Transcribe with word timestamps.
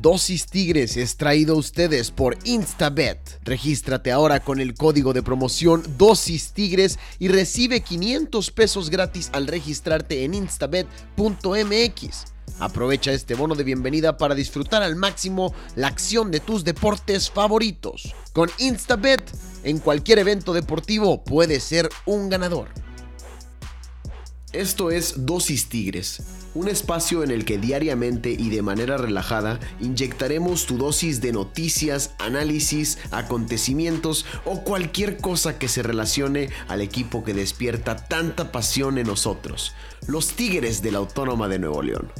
Dosis 0.00 0.46
Tigres 0.46 0.96
es 0.96 1.16
traído 1.16 1.54
a 1.54 1.58
ustedes 1.58 2.10
por 2.10 2.36
Instabet. 2.44 3.40
Regístrate 3.44 4.10
ahora 4.10 4.40
con 4.40 4.60
el 4.60 4.74
código 4.74 5.12
de 5.12 5.22
promoción 5.22 5.82
Dosis 5.98 6.52
Tigres 6.52 6.98
y 7.18 7.28
recibe 7.28 7.82
500 7.82 8.50
pesos 8.50 8.90
gratis 8.90 9.30
al 9.32 9.46
registrarte 9.46 10.24
en 10.24 10.34
instabet.mx. 10.34 12.24
Aprovecha 12.58 13.12
este 13.12 13.34
bono 13.34 13.54
de 13.54 13.64
bienvenida 13.64 14.16
para 14.16 14.34
disfrutar 14.34 14.82
al 14.82 14.96
máximo 14.96 15.54
la 15.76 15.88
acción 15.88 16.30
de 16.30 16.40
tus 16.40 16.64
deportes 16.64 17.30
favoritos. 17.30 18.14
Con 18.32 18.50
Instabet, 18.58 19.22
en 19.62 19.78
cualquier 19.78 20.18
evento 20.18 20.52
deportivo 20.52 21.22
puedes 21.22 21.62
ser 21.62 21.88
un 22.06 22.28
ganador. 22.28 22.68
Esto 24.52 24.90
es 24.90 25.14
Dosis 25.24 25.68
Tigres, 25.68 26.22
un 26.54 26.68
espacio 26.68 27.22
en 27.22 27.30
el 27.30 27.44
que 27.44 27.58
diariamente 27.58 28.30
y 28.30 28.50
de 28.50 28.62
manera 28.62 28.96
relajada 28.96 29.58
inyectaremos 29.80 30.66
tu 30.66 30.78
dosis 30.78 31.20
de 31.20 31.32
noticias, 31.32 32.14
análisis, 32.18 32.98
acontecimientos 33.10 34.26
o 34.44 34.62
cualquier 34.62 35.18
cosa 35.18 35.58
que 35.58 35.68
se 35.68 35.82
relacione 35.82 36.50
al 36.68 36.80
equipo 36.80 37.24
que 37.24 37.34
despierta 37.34 37.96
tanta 37.96 38.52
pasión 38.52 38.98
en 38.98 39.06
nosotros, 39.06 39.74
los 40.06 40.28
Tigres 40.28 40.82
de 40.82 40.92
la 40.92 40.98
Autónoma 40.98 41.48
de 41.48 41.58
Nuevo 41.58 41.82
León. 41.82 42.10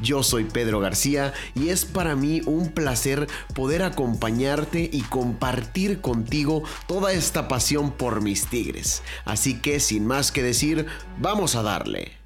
Yo 0.00 0.22
soy 0.22 0.44
Pedro 0.44 0.78
García 0.78 1.34
y 1.54 1.70
es 1.70 1.84
para 1.84 2.14
mí 2.14 2.40
un 2.46 2.68
placer 2.68 3.26
poder 3.54 3.82
acompañarte 3.82 4.88
y 4.92 5.02
compartir 5.02 6.00
contigo 6.00 6.62
toda 6.86 7.12
esta 7.12 7.48
pasión 7.48 7.90
por 7.90 8.20
mis 8.20 8.46
tigres. 8.46 9.02
Así 9.24 9.60
que 9.60 9.80
sin 9.80 10.06
más 10.06 10.30
que 10.30 10.42
decir, 10.42 10.86
vamos 11.18 11.56
a 11.56 11.62
darle. 11.62 12.17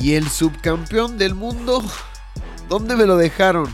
Y 0.00 0.14
el 0.14 0.30
subcampeón 0.30 1.18
del 1.18 1.34
mundo, 1.34 1.84
¿dónde 2.70 2.96
me 2.96 3.04
lo 3.04 3.18
dejaron? 3.18 3.68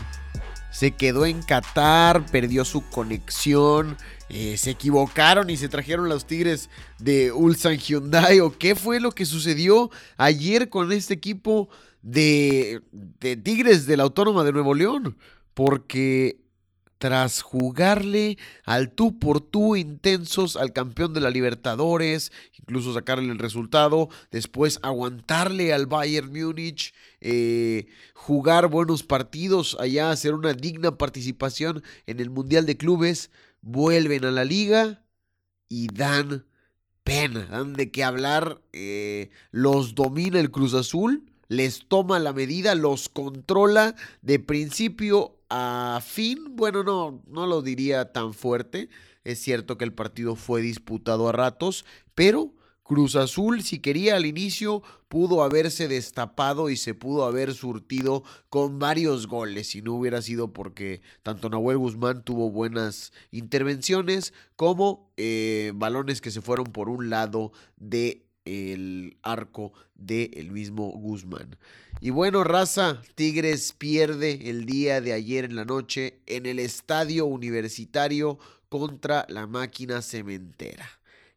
Se 0.69 0.91
quedó 0.91 1.25
en 1.25 1.41
Qatar, 1.41 2.25
perdió 2.25 2.65
su 2.65 2.87
conexión, 2.89 3.97
eh, 4.27 4.57
se 4.57 4.71
equivocaron 4.71 5.49
y 5.49 5.55
se 5.55 5.69
trajeron 5.69 6.09
los 6.09 6.27
Tigres 6.27 6.69
de 6.99 7.31
Ulsan 7.31 7.77
Hyundai. 7.77 8.41
¿O 8.41 8.57
qué 8.57 8.75
fue 8.75 8.99
lo 8.99 9.13
que 9.13 9.25
sucedió 9.25 9.89
ayer 10.17 10.67
con 10.69 10.91
este 10.91 11.13
equipo 11.13 11.69
de, 12.07 12.81
de 12.91 13.35
Tigres 13.35 13.85
de 13.85 13.97
la 13.97 14.03
Autónoma 14.03 14.45
de 14.45 14.53
Nuevo 14.53 14.73
León? 14.73 15.17
Porque 15.53 16.39
tras 16.97 17.41
jugarle 17.41 18.37
al 18.63 18.91
tú 18.91 19.19
por 19.19 19.41
tú 19.41 19.75
intensos 19.75 20.55
al 20.55 20.73
campeón 20.73 21.13
de 21.13 21.19
la 21.21 21.29
Libertadores, 21.29 22.31
incluso 22.57 22.93
sacarle 22.93 23.31
el 23.31 23.39
resultado, 23.39 24.09
después 24.31 24.79
aguantarle 24.81 25.73
al 25.73 25.85
Bayern 25.85 26.31
Múnich, 26.31 26.93
eh, 27.19 27.87
jugar 28.13 28.69
buenos 28.69 29.03
partidos 29.03 29.77
allá, 29.79 30.09
hacer 30.09 30.33
una 30.33 30.53
digna 30.53 30.97
participación 30.97 31.83
en 32.07 32.19
el 32.19 32.29
Mundial 32.29 32.65
de 32.65 32.77
Clubes, 32.77 33.31
vuelven 33.61 34.25
a 34.25 34.31
la 34.31 34.45
liga 34.45 35.03
y 35.69 35.87
dan 35.87 36.45
pena, 37.03 37.45
dan 37.45 37.73
de 37.73 37.91
qué 37.91 38.03
hablar, 38.03 38.61
eh, 38.71 39.29
los 39.51 39.93
domina 39.93 40.39
el 40.39 40.51
Cruz 40.51 40.73
Azul, 40.73 41.25
les 41.47 41.87
toma 41.87 42.19
la 42.19 42.33
medida, 42.33 42.75
los 42.75 43.09
controla 43.09 43.95
de 44.21 44.39
principio 44.39 45.37
a 45.49 46.01
fin, 46.03 46.55
bueno, 46.55 46.83
no, 46.83 47.21
no 47.27 47.47
lo 47.47 47.61
diría 47.61 48.11
tan 48.11 48.33
fuerte. 48.33 48.89
Es 49.23 49.39
cierto 49.39 49.77
que 49.77 49.85
el 49.85 49.93
partido 49.93 50.35
fue 50.35 50.61
disputado 50.61 51.27
a 51.27 51.31
ratos, 51.31 51.85
pero 52.15 52.53
Cruz 52.87 53.17
Azul, 53.17 53.63
si 53.63 53.79
quería 53.79 54.15
al 54.15 54.25
inicio, 54.25 54.81
pudo 55.09 55.43
haberse 55.43 55.89
destapado 55.89 56.69
y 56.69 56.77
se 56.77 56.93
pudo 56.93 57.25
haber 57.25 57.53
surtido 57.53 58.23
con 58.49 58.79
varios 58.79 59.27
goles, 59.27 59.67
si 59.67 59.81
no 59.81 59.93
hubiera 59.93 60.21
sido 60.21 60.53
porque 60.53 61.01
tanto 61.21 61.49
Nahuel 61.49 61.79
Guzmán 61.79 62.23
tuvo 62.23 62.49
buenas 62.49 63.11
intervenciones 63.29 64.33
como 64.55 65.11
eh, 65.17 65.73
balones 65.75 66.21
que 66.21 66.31
se 66.31 66.41
fueron 66.41 66.67
por 66.67 66.87
un 66.87 67.09
lado 67.09 67.51
de 67.75 68.26
el 68.47 69.17
arco 69.21 69.73
del 69.95 70.31
el 70.33 70.51
mismo 70.51 70.89
Guzmán. 70.91 71.57
Y 71.99 72.11
bueno, 72.11 72.43
raza, 72.43 73.01
Tigres 73.15 73.73
pierde 73.73 74.49
el 74.49 74.65
día 74.65 75.01
de 75.01 75.13
ayer 75.13 75.45
en 75.45 75.55
la 75.55 75.65
noche 75.65 76.19
en 76.25 76.45
el 76.45 76.59
estadio 76.59 77.25
universitario 77.25 78.37
contra 78.69 79.25
la 79.29 79.47
máquina 79.47 80.01
cementera. 80.01 80.87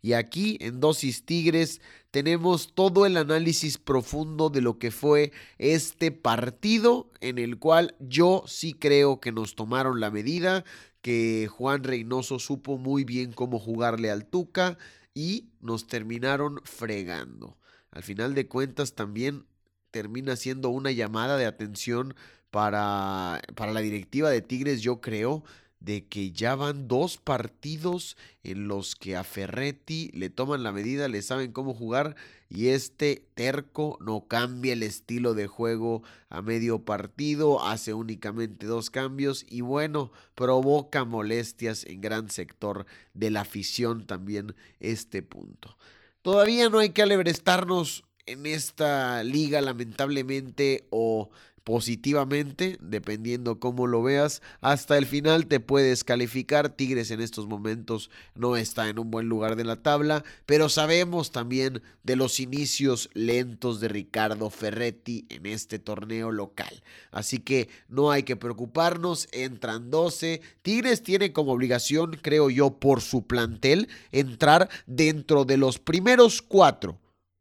Y 0.03 0.15
aquí 0.15 0.57
en 0.61 0.81
Dosis 0.81 1.25
Tigres 1.25 1.81
tenemos 2.11 2.73
todo 2.75 3.07
el 3.07 3.17
análisis 3.17 3.79
profundo 3.79 4.49
de 4.49 4.63
lo 4.63 4.79
que 4.79 4.91
fue 4.91 5.33
este 5.59 6.11
partido 6.11 7.11
en 7.21 7.39
el 7.39 7.59
cual 7.59 7.95
yo 8.01 8.45
sí 8.47 8.73
creo 8.73 9.21
que 9.21 9.33
nos 9.33 9.55
tomaron 9.55 10.01
la 10.01 10.11
medida, 10.11 10.65
que 11.03 11.49
Juan 11.51 11.85
Reynoso 11.85 12.39
supo 12.39 12.79
muy 12.79 13.05
bien 13.05 13.33
cómo 13.33 13.59
jugarle 13.59 14.11
al 14.11 14.27
Tuca, 14.27 14.79
y 15.15 15.51
nos 15.61 15.87
terminaron 15.87 16.61
fregando. 16.65 17.59
Al 17.91 18.03
final 18.03 18.35
de 18.35 18.47
cuentas 18.47 18.95
también 18.95 19.47
termina 19.91 20.37
siendo 20.37 20.71
una 20.71 20.93
llamada 20.93 21.37
de 21.37 21.47
atención 21.47 22.15
para, 22.51 23.43
para 23.55 23.73
la 23.73 23.81
directiva 23.81 24.31
de 24.31 24.43
Tigres, 24.43 24.83
yo 24.83 25.01
creo, 25.01 25.45
de 25.81 26.05
que 26.05 26.31
ya 26.31 26.55
van 26.55 26.89
dos 26.89 27.17
partidos 27.17 28.17
en 28.45 28.69
los 28.69 28.95
que 28.95 29.17
a 29.17 29.25
Ferretti 29.25 30.11
le 30.13 30.29
toman 30.29 30.63
la 30.63 30.73
medida, 30.73 31.09
le 31.09 31.23
saben 31.23 31.53
cómo 31.53 31.75
jugar 31.75 32.17
y 32.51 32.69
este 32.69 33.25
terco 33.35 33.97
no 34.01 34.27
cambia 34.27 34.75
el 34.75 34.83
estilo 34.83 35.35
de 35.35 35.47
juego 35.47 36.03
a 36.29 36.43
medio 36.43 36.85
partido, 36.85 37.65
hace 37.65 37.95
únicamente 37.95 38.67
dos 38.67 38.91
cambios 38.91 39.47
y 39.49 39.63
bueno, 39.63 40.13
provoca 40.35 41.05
molestias 41.05 41.85
en 41.85 42.01
gran 42.01 42.31
sector 42.31 42.87
de 43.15 43.31
la 43.31 43.41
afición 43.41 44.07
también 44.07 44.55
este 44.81 45.23
punto. 45.23 45.77
Todavía 46.23 46.69
no 46.69 46.79
hay 46.79 46.91
que 46.91 47.03
alebrestarnos 47.03 48.05
en 48.27 48.47
esta 48.47 49.25
liga 49.25 49.61
lamentablemente 49.61 50.87
o 50.91 51.31
positivamente, 51.71 52.79
dependiendo 52.81 53.61
cómo 53.61 53.87
lo 53.87 54.03
veas. 54.03 54.43
Hasta 54.61 54.99
el 54.99 55.07
final 55.07 55.47
te 55.47 55.61
puedes 55.61 56.03
calificar. 56.03 56.71
Tigres 56.71 57.13
en 57.13 57.21
estos 57.21 57.47
momentos 57.47 58.11
no 58.35 58.57
está 58.57 58.89
en 58.89 58.99
un 58.99 59.13
buen 59.13 59.29
lugar 59.29 59.55
de 59.55 59.63
la 59.63 59.77
tabla, 59.77 60.25
pero 60.47 60.69
sabemos 60.69 61.31
también 61.31 61.81
de 62.03 62.17
los 62.17 62.41
inicios 62.41 63.09
lentos 63.15 63.79
de 63.79 63.87
Ricardo 63.87 64.51
Ferretti 64.51 65.27
en 65.29 65.47
este 65.47 65.79
torneo 65.79 66.33
local. 66.33 66.83
Así 67.13 67.39
que 67.39 67.69
no 67.89 68.11
hay 68.11 68.25
que 68.25 68.35
preocuparnos, 68.35 69.29
entran 69.31 69.93
12. 69.93 70.41
Tigres 70.63 71.05
tiene 71.05 71.33
como 71.33 71.53
obligación, 71.53 72.19
creo 72.21 72.51
yo, 72.51 72.81
por 72.81 73.01
su 73.01 73.29
plantel, 73.29 73.89
entrar 74.11 74.69
dentro 74.89 75.45
de 75.45 75.57
los 75.57 75.79
primeros 75.79 76.43
cuatro 76.43 76.99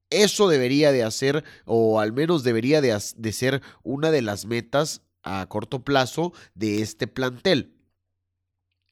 eso 0.09 0.47
debería 0.47 0.91
de 0.91 1.03
hacer, 1.03 1.43
o 1.65 1.99
al 1.99 2.13
menos 2.13 2.43
debería 2.43 2.81
de, 2.81 2.99
ser 3.31 3.61
una 3.83 4.11
de 4.11 4.21
las 4.21 4.45
metas 4.45 5.01
a 5.23 5.45
corto 5.47 5.83
plazo 5.83 6.33
de 6.55 6.81
este 6.81 7.07
plantel. 7.07 7.75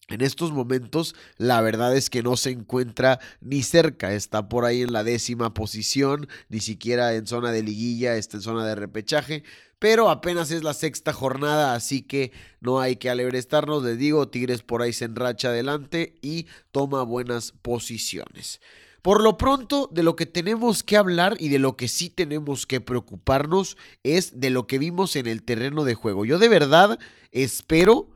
En 0.09 0.21
estos 0.21 0.53
momentos, 0.53 1.15
la 1.37 1.59
verdad 1.59 1.95
es 1.95 2.09
que 2.09 2.23
no 2.23 2.37
se 2.37 2.51
encuentra 2.51 3.19
ni 3.41 3.61
cerca, 3.61 4.13
está 4.13 4.47
por 4.47 4.63
ahí 4.63 4.81
en 4.81 4.93
la 4.93 5.03
décima 5.03 5.53
posición, 5.53 6.29
ni 6.47 6.61
siquiera 6.61 7.13
en 7.15 7.27
zona 7.27 7.51
de 7.51 7.61
liguilla, 7.61 8.15
está 8.15 8.37
en 8.37 8.43
zona 8.43 8.65
de 8.65 8.75
repechaje, 8.75 9.43
pero 9.79 10.09
apenas 10.09 10.49
es 10.51 10.63
la 10.63 10.73
sexta 10.73 11.11
jornada, 11.11 11.73
así 11.73 12.03
que 12.03 12.31
no 12.61 12.79
hay 12.79 12.95
que 12.95 13.09
alebrestarnos, 13.09 13.83
les 13.83 13.97
digo, 13.97 14.29
Tigres 14.29 14.63
por 14.63 14.81
ahí 14.81 14.93
se 14.93 15.05
enracha 15.05 15.49
adelante 15.49 16.17
y 16.21 16.47
toma 16.71 17.03
buenas 17.03 17.51
posiciones. 17.51 18.61
Por 19.01 19.21
lo 19.21 19.37
pronto, 19.37 19.89
de 19.91 20.03
lo 20.03 20.15
que 20.15 20.25
tenemos 20.25 20.83
que 20.83 20.97
hablar 20.97 21.37
y 21.39 21.49
de 21.49 21.59
lo 21.59 21.77
que 21.77 21.87
sí 21.87 22.09
tenemos 22.09 22.65
que 22.65 22.81
preocuparnos 22.81 23.77
es 24.03 24.39
de 24.39 24.49
lo 24.49 24.67
que 24.67 24.79
vimos 24.79 25.15
en 25.15 25.27
el 25.27 25.43
terreno 25.43 25.83
de 25.83 25.95
juego. 25.95 26.25
Yo 26.25 26.39
de 26.39 26.49
verdad 26.49 26.99
espero 27.31 28.09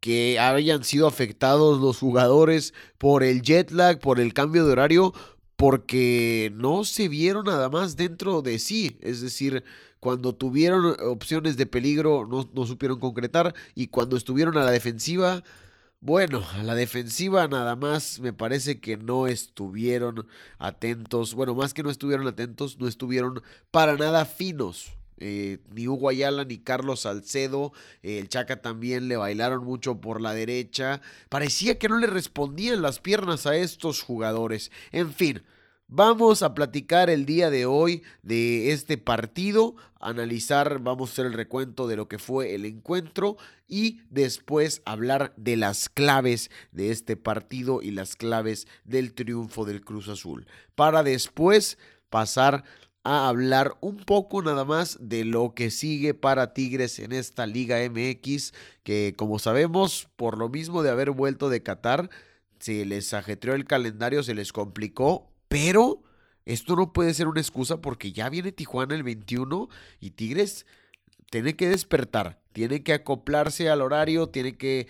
que 0.00 0.38
hayan 0.38 0.84
sido 0.84 1.06
afectados 1.06 1.80
los 1.80 1.98
jugadores 1.98 2.74
por 2.98 3.22
el 3.22 3.42
jet 3.42 3.70
lag, 3.70 3.98
por 3.98 4.18
el 4.18 4.32
cambio 4.32 4.64
de 4.64 4.72
horario, 4.72 5.12
porque 5.56 6.50
no 6.54 6.84
se 6.84 7.08
vieron 7.08 7.44
nada 7.44 7.68
más 7.68 7.96
dentro 7.96 8.40
de 8.40 8.58
sí. 8.58 8.96
Es 9.02 9.20
decir, 9.20 9.62
cuando 10.00 10.34
tuvieron 10.34 10.96
opciones 11.00 11.58
de 11.58 11.66
peligro 11.66 12.26
no, 12.26 12.66
supieron 12.66 12.98
concretar 12.98 13.54
y 13.74 13.88
cuando 13.88 14.16
estuvieron 14.16 14.56
a 14.56 14.64
la 14.64 14.70
defensiva 14.70 15.44
bueno, 16.00 16.42
a 16.54 16.62
la 16.62 16.74
defensiva 16.74 17.46
nada 17.48 17.76
más 17.76 18.20
me 18.20 18.32
parece 18.32 18.80
que 18.80 18.96
no 18.96 19.26
estuvieron 19.26 20.26
atentos. 20.58 21.34
Bueno, 21.34 21.54
más 21.54 21.74
que 21.74 21.82
no 21.82 21.90
estuvieron 21.90 22.26
atentos, 22.26 22.78
no 22.78 22.88
estuvieron 22.88 23.42
para 23.70 23.96
nada 23.96 24.24
finos. 24.24 24.92
Eh, 25.22 25.58
ni 25.74 25.86
Hugo 25.86 26.08
Ayala 26.08 26.44
ni 26.44 26.58
Carlos 26.58 27.00
Salcedo. 27.00 27.72
el 28.02 28.28
Chaca 28.30 28.62
también 28.62 29.08
le 29.08 29.18
bailaron 29.18 29.62
mucho 29.64 30.00
por 30.00 30.22
la 30.22 30.32
derecha. 30.32 31.02
Parecía 31.28 31.78
que 31.78 31.88
no 31.90 31.98
le 31.98 32.06
respondían 32.06 32.80
las 32.80 32.98
piernas 33.00 33.46
a 33.46 33.56
estos 33.56 34.02
jugadores. 34.02 34.72
En 34.92 35.12
fin. 35.12 35.42
Vamos 35.92 36.44
a 36.44 36.54
platicar 36.54 37.10
el 37.10 37.26
día 37.26 37.50
de 37.50 37.66
hoy 37.66 38.04
de 38.22 38.70
este 38.70 38.96
partido, 38.96 39.74
analizar, 39.98 40.78
vamos 40.78 41.10
a 41.10 41.12
hacer 41.14 41.26
el 41.26 41.32
recuento 41.32 41.88
de 41.88 41.96
lo 41.96 42.06
que 42.06 42.20
fue 42.20 42.54
el 42.54 42.64
encuentro 42.64 43.36
y 43.66 44.00
después 44.08 44.82
hablar 44.84 45.34
de 45.36 45.56
las 45.56 45.88
claves 45.88 46.52
de 46.70 46.92
este 46.92 47.16
partido 47.16 47.82
y 47.82 47.90
las 47.90 48.14
claves 48.14 48.68
del 48.84 49.14
triunfo 49.14 49.64
del 49.64 49.80
Cruz 49.80 50.08
Azul. 50.08 50.46
Para 50.76 51.02
después 51.02 51.76
pasar 52.08 52.62
a 53.02 53.28
hablar 53.28 53.76
un 53.80 53.96
poco 53.96 54.42
nada 54.42 54.64
más 54.64 54.96
de 55.00 55.24
lo 55.24 55.54
que 55.54 55.72
sigue 55.72 56.14
para 56.14 56.54
Tigres 56.54 57.00
en 57.00 57.10
esta 57.10 57.48
Liga 57.48 57.78
MX, 57.90 58.52
que 58.84 59.14
como 59.16 59.40
sabemos, 59.40 60.06
por 60.14 60.38
lo 60.38 60.48
mismo 60.48 60.84
de 60.84 60.90
haber 60.90 61.10
vuelto 61.10 61.48
de 61.48 61.64
Qatar, 61.64 62.10
se 62.60 62.84
les 62.84 63.12
ajetreó 63.12 63.56
el 63.56 63.64
calendario, 63.64 64.22
se 64.22 64.36
les 64.36 64.52
complicó 64.52 65.30
pero 65.50 66.00
esto 66.44 66.76
no 66.76 66.92
puede 66.92 67.12
ser 67.12 67.26
una 67.26 67.40
excusa 67.40 67.80
porque 67.80 68.12
ya 68.12 68.28
viene 68.28 68.52
Tijuana 68.52 68.94
el 68.94 69.02
21 69.02 69.68
y 69.98 70.12
Tigres 70.12 70.64
tiene 71.28 71.56
que 71.56 71.68
despertar, 71.68 72.40
tiene 72.52 72.84
que 72.84 72.92
acoplarse 72.92 73.68
al 73.68 73.82
horario, 73.82 74.28
tiene 74.28 74.56
que 74.56 74.86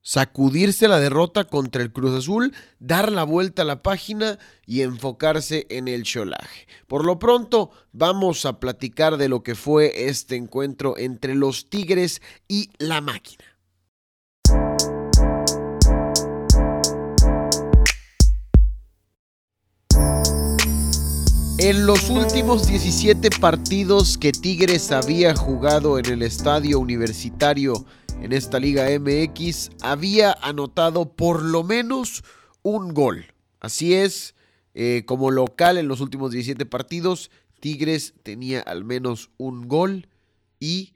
sacudirse 0.00 0.88
la 0.88 0.98
derrota 0.98 1.44
contra 1.44 1.82
el 1.82 1.92
Cruz 1.92 2.18
Azul, 2.18 2.52
dar 2.80 3.12
la 3.12 3.22
vuelta 3.22 3.62
a 3.62 3.64
la 3.64 3.80
página 3.80 4.40
y 4.66 4.82
enfocarse 4.82 5.68
en 5.70 5.86
el 5.86 6.02
cholaje. 6.02 6.66
Por 6.88 7.06
lo 7.06 7.20
pronto, 7.20 7.70
vamos 7.92 8.44
a 8.44 8.58
platicar 8.58 9.18
de 9.18 9.28
lo 9.28 9.44
que 9.44 9.54
fue 9.54 10.08
este 10.08 10.34
encuentro 10.34 10.98
entre 10.98 11.36
los 11.36 11.70
Tigres 11.70 12.20
y 12.48 12.70
la 12.78 13.00
máquina. 13.00 13.51
En 21.64 21.86
los 21.86 22.10
últimos 22.10 22.66
17 22.66 23.30
partidos 23.38 24.18
que 24.18 24.32
Tigres 24.32 24.90
había 24.90 25.36
jugado 25.36 25.96
en 25.96 26.06
el 26.06 26.22
estadio 26.22 26.80
universitario 26.80 27.86
en 28.20 28.32
esta 28.32 28.58
Liga 28.58 28.88
MX, 28.98 29.70
había 29.80 30.32
anotado 30.42 31.12
por 31.14 31.40
lo 31.40 31.62
menos 31.62 32.24
un 32.62 32.92
gol. 32.92 33.26
Así 33.60 33.94
es, 33.94 34.34
eh, 34.74 35.04
como 35.06 35.30
local 35.30 35.78
en 35.78 35.86
los 35.86 36.00
últimos 36.00 36.32
17 36.32 36.66
partidos, 36.66 37.30
Tigres 37.60 38.14
tenía 38.24 38.60
al 38.62 38.84
menos 38.84 39.30
un 39.36 39.68
gol 39.68 40.08
y 40.58 40.94